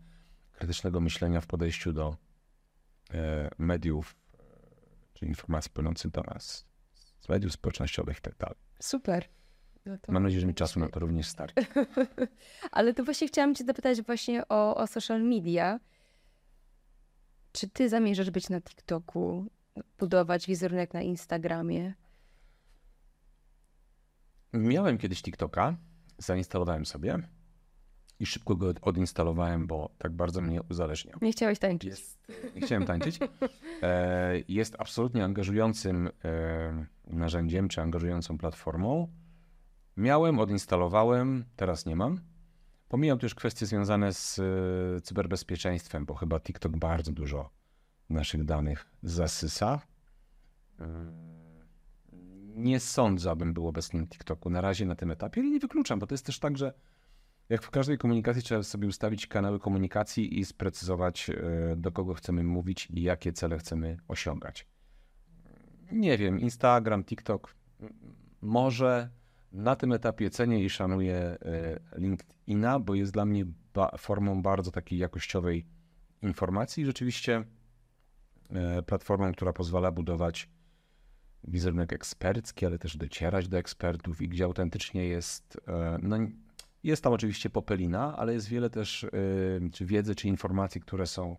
[0.52, 2.16] krytycznego myślenia w podejściu do
[3.14, 4.38] e, mediów, e,
[5.14, 6.66] czy informacji płynących do nas
[7.20, 8.54] z mediów społecznościowych i tak.
[8.80, 9.28] Super.
[9.92, 11.66] No Mam nadzieję, że mi czasu na to również starczy.
[12.70, 15.80] Ale to właśnie chciałam cię zapytać właśnie o, o social media.
[17.52, 19.46] Czy ty zamierzasz być na TikToku,
[19.98, 21.94] budować wizerunek na Instagramie?
[24.52, 25.76] Miałem kiedyś TikToka,
[26.18, 27.18] zainstalowałem sobie
[28.20, 31.18] i szybko go odinstalowałem, bo tak bardzo mnie uzależniał.
[31.22, 31.90] Nie chciałeś tańczyć.
[31.90, 33.18] Jest, nie chciałem tańczyć.
[33.82, 39.08] E, jest absolutnie angażującym e, narzędziem, czy angażującą platformą.
[39.98, 42.20] Miałem, odinstalowałem, teraz nie mam.
[42.88, 47.50] Pomijam też kwestie związane z e, cyberbezpieczeństwem, bo chyba TikTok bardzo dużo
[48.10, 49.80] naszych danych zasysa.
[52.54, 55.98] Nie sądzę, abym był obecny na TikToku na razie na tym etapie, ale nie wykluczam,
[55.98, 56.72] bo to jest też tak, że
[57.48, 62.44] jak w każdej komunikacji trzeba sobie ustawić kanały komunikacji i sprecyzować, e, do kogo chcemy
[62.44, 64.66] mówić i jakie cele chcemy osiągać.
[65.92, 67.54] Nie wiem, Instagram, TikTok,
[68.40, 69.17] może
[69.52, 71.38] na tym etapie cenię i szanuję e,
[71.96, 73.44] LinkedIna, bo jest dla mnie
[73.74, 75.66] ba formą bardzo takiej jakościowej
[76.22, 76.86] informacji.
[76.86, 77.44] Rzeczywiście
[78.50, 80.48] e, platformą, która pozwala budować
[81.44, 85.60] wizerunek ekspercki, ale też docierać do ekspertów i gdzie autentycznie jest,
[86.02, 86.16] no
[86.84, 89.06] jest tam oczywiście popelina, ale jest wiele też
[89.72, 91.36] czy wiedzy, czy informacji, które są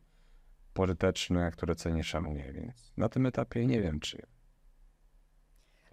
[0.73, 4.21] pożyteczne, które cenię, szanuję, więc na tym etapie nie wiem, czy...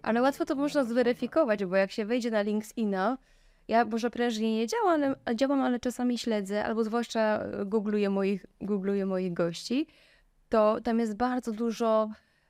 [0.07, 3.17] Ale łatwo to można zweryfikować, bo jak się wejdzie na LinkedIna,
[3.67, 9.05] ja może prężnie nie działam, ale, działam, ale czasami śledzę, albo zwłaszcza googluję moich, googluję
[9.05, 9.87] moich gości,
[10.49, 12.09] to tam jest bardzo dużo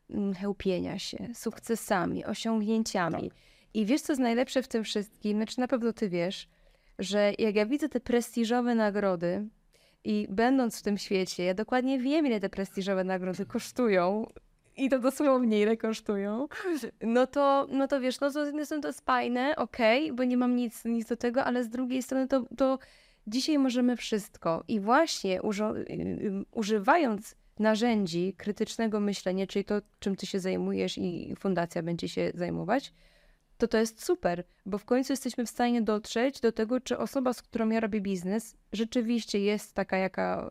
[0.09, 3.29] mm, chełpienia się sukcesami, osiągnięciami.
[3.29, 3.39] Tak.
[3.73, 5.37] I wiesz, co jest najlepsze w tym wszystkim?
[5.37, 6.47] Znaczy, na pewno ty wiesz,
[6.99, 9.47] że jak ja widzę te prestiżowe nagrody
[10.03, 14.27] i będąc w tym świecie, ja dokładnie wiem, ile te prestiżowe nagrody kosztują
[14.77, 16.47] i to dosłownie ile kosztują,
[17.01, 20.15] no to, no to wiesz, no to z jednej strony to jest fajne, okej, okay,
[20.15, 22.79] bo nie mam nic, nic do tego, ale z drugiej strony to, to
[23.27, 24.63] dzisiaj możemy wszystko.
[24.67, 25.63] I właśnie uży,
[26.51, 32.93] używając narzędzi krytycznego myślenia, czyli to, czym ty się zajmujesz i fundacja będzie się zajmować,
[33.57, 37.33] to to jest super, bo w końcu jesteśmy w stanie dotrzeć do tego, czy osoba,
[37.33, 40.49] z którą ja robię biznes, rzeczywiście jest taka, jaka,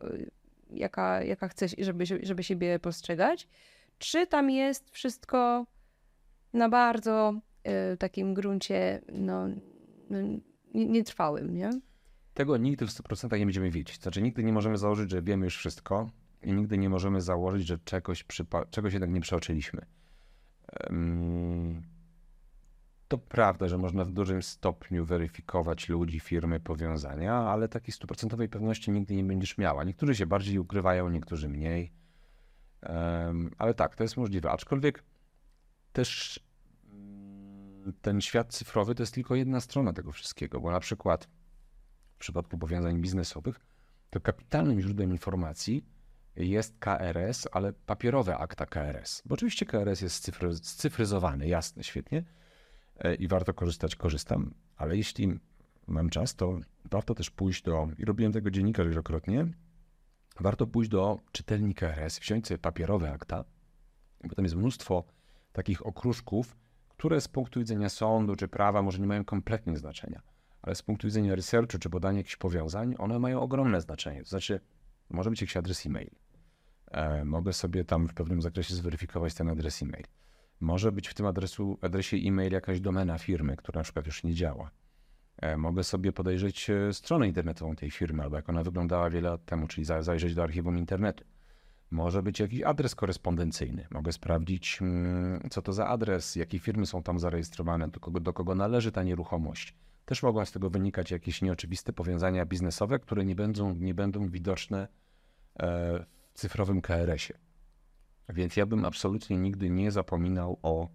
[0.71, 3.47] jaka, jaka chce, żeby, żeby siebie postrzegać,
[3.97, 5.65] czy tam jest wszystko
[6.53, 7.41] na bardzo
[7.93, 9.47] y, takim gruncie no,
[10.09, 10.17] no,
[10.73, 11.69] nietrwałym, nie?
[12.33, 14.01] Tego nigdy w 100% nie będziemy wiedzieć.
[14.01, 16.09] Znaczy, nigdy nie możemy założyć, że wiemy już wszystko.
[16.43, 18.25] i nigdy nie możemy założyć, że czegoś,
[18.69, 19.85] czegoś jednak nie przeoczyliśmy.
[23.07, 28.91] To prawda, że można w dużym stopniu weryfikować ludzi, firmy, powiązania, ale takiej stuprocentowej pewności
[28.91, 29.83] nigdy nie będziesz miała.
[29.83, 31.91] Niektórzy się bardziej ukrywają, niektórzy mniej.
[33.57, 34.51] Ale tak, to jest możliwe.
[34.51, 35.03] Aczkolwiek
[35.93, 36.39] też
[36.91, 41.27] mm, ten świat cyfrowy to jest tylko jedna strona tego wszystkiego, bo na przykład
[42.15, 43.59] w przypadku powiązań biznesowych
[44.09, 45.85] to kapitalnym źródłem informacji
[46.35, 49.23] jest KRS, ale papierowe akta KRS.
[49.25, 52.23] Bo oczywiście KRS jest cyfry, scyfryzowany, jasne, świetnie
[52.99, 55.39] e, i warto korzystać, korzystam, ale jeśli
[55.87, 56.59] mam czas, to
[56.91, 59.47] warto też pójść do, i robiłem tego dziennikarz wielokrotnie,
[60.39, 63.43] warto pójść do czytelnika KRS, wziąć sobie papierowe akta,
[64.23, 65.03] bo tam jest mnóstwo
[65.51, 66.57] takich okruszków,
[66.89, 70.21] które z punktu widzenia sądu czy prawa może nie mają kompletnie znaczenia,
[70.61, 74.23] ale z punktu widzenia researchu czy badania jakichś powiązań, one mają ogromne znaczenie.
[74.23, 74.59] To znaczy,
[75.09, 76.09] może być jakiś adres e-mail,
[76.91, 80.03] E, mogę sobie tam w pewnym zakresie zweryfikować ten adres e-mail.
[80.59, 84.33] Może być w tym adresu, adresie e-mail jakaś domena firmy, która na przykład już nie
[84.33, 84.71] działa.
[85.41, 89.45] E, mogę sobie podejrzeć e, stronę internetową tej firmy, albo jak ona wyglądała wiele lat
[89.45, 91.23] temu, czyli zajrzeć do archiwum internetu.
[91.91, 93.87] Może być jakiś adres korespondencyjny.
[93.91, 98.33] Mogę sprawdzić, mm, co to za adres, jakie firmy są tam zarejestrowane, do kogo, do
[98.33, 99.75] kogo należy ta nieruchomość.
[100.05, 104.87] Też mogą z tego wynikać jakieś nieoczywiste powiązania biznesowe, które nie będą, nie będą widoczne
[106.33, 107.39] cyfrowym KRS-ie.
[108.29, 110.89] Więc ja bym absolutnie nigdy nie zapominał o,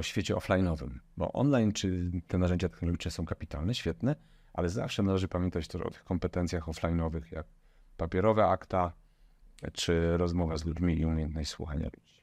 [0.00, 4.16] o świecie offline'owym, bo online czy te narzędzia technologiczne są kapitalne, świetne,
[4.52, 7.46] ale zawsze należy pamiętać też o tych kompetencjach offline'owych, jak
[7.96, 8.92] papierowe akta,
[9.72, 12.20] czy rozmowa z ludźmi i umiejętność słuchania ludzi.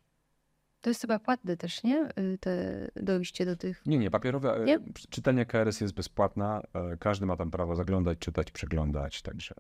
[0.81, 2.09] To jest chyba płatne też, nie?
[2.19, 3.85] Y, te dojście do tych.
[3.85, 4.55] Nie, nie, papierowe.
[4.55, 4.79] E, nie?
[5.09, 6.61] Czytanie KRS jest bezpłatna.
[6.73, 9.55] E, każdy ma tam prawo zaglądać, czytać, przeglądać, także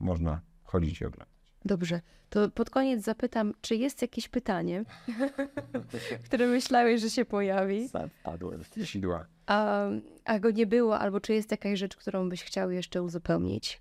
[0.00, 1.37] można chodzić i oglądać.
[1.64, 4.84] Dobrze, to pod koniec zapytam, czy jest jakieś pytanie,
[6.26, 7.88] które myślałeś, że się pojawi?
[9.46, 9.86] A,
[10.24, 13.80] a go nie było, albo czy jest jakaś rzecz, którą byś chciał jeszcze uzupełnić?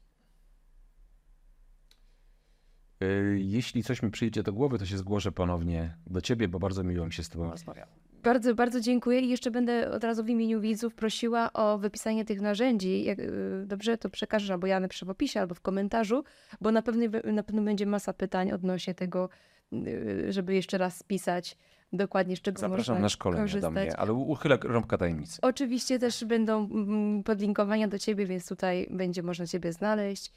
[3.03, 6.83] Y, jeśli coś mi przyjdzie do głowy, to się zgłoszę ponownie do ciebie, bo bardzo
[6.83, 7.91] miło mi się z tobą rozmawiało.
[8.27, 12.41] Bardzo, bardzo dziękuję i jeszcze będę od razu w imieniu widzów prosiła o wypisanie tych
[12.41, 13.03] narzędzi.
[13.03, 16.23] Jak, y, dobrze, to przekażesz albo ja napiszę w opisie, albo w komentarzu,
[16.61, 19.29] bo na pewno, na pewno będzie masa pytań odnośnie tego,
[19.73, 21.57] y, żeby jeszcze raz spisać
[21.93, 23.73] dokładnie z czego Zapraszam można na szkolenie korzystać.
[23.73, 25.39] do mnie, ale uchylę rąbka tajemnicy.
[25.41, 30.33] Oczywiście też będą mm, podlinkowania do ciebie, więc tutaj będzie można ciebie znaleźć.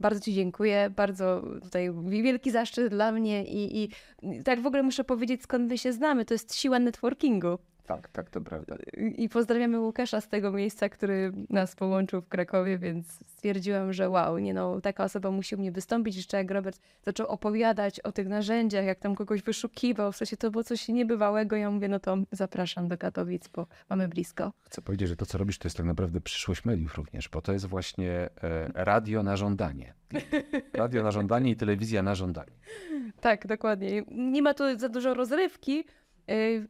[0.00, 3.88] Bardzo Ci dziękuję, bardzo tutaj wielki zaszczyt dla mnie i, i
[4.44, 6.24] tak w ogóle muszę powiedzieć, skąd my się znamy.
[6.24, 7.58] To jest siła networkingu.
[7.90, 8.76] Tak, tak, to prawda.
[8.96, 14.38] I pozdrawiamy Łukasza z tego miejsca, który nas połączył w Krakowie, więc stwierdziłam, że wow,
[14.38, 16.16] nie no, taka osoba musi u mnie wystąpić.
[16.16, 20.50] Jeszcze jak Robert zaczął opowiadać o tych narzędziach, jak tam kogoś wyszukiwał, w sensie to
[20.50, 21.56] było coś niebywałego.
[21.56, 24.52] Ja mówię, no to zapraszam do Katowic, bo mamy blisko.
[24.64, 27.52] Chcę powiedzieć, że to, co robisz, to jest tak naprawdę przyszłość mediów również, bo to
[27.52, 28.30] jest właśnie e,
[28.74, 29.94] radio na żądanie.
[30.74, 32.52] Radio na żądanie i telewizja na żądanie.
[33.20, 34.02] Tak, dokładnie.
[34.08, 35.84] Nie ma tu za dużo rozrywki,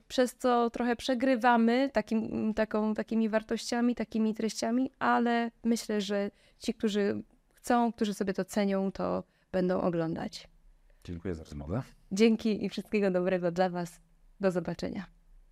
[0.08, 7.22] przez co trochę przegrywamy takim, taką, takimi wartościami, takimi treściami, ale myślę, że ci, którzy
[7.54, 10.48] chcą, którzy sobie to cenią, to będą oglądać.
[11.04, 11.82] Dziękuję za rozmowę.
[12.12, 14.00] Dzięki i wszystkiego dobrego dla Was.
[14.40, 15.06] Do zobaczenia.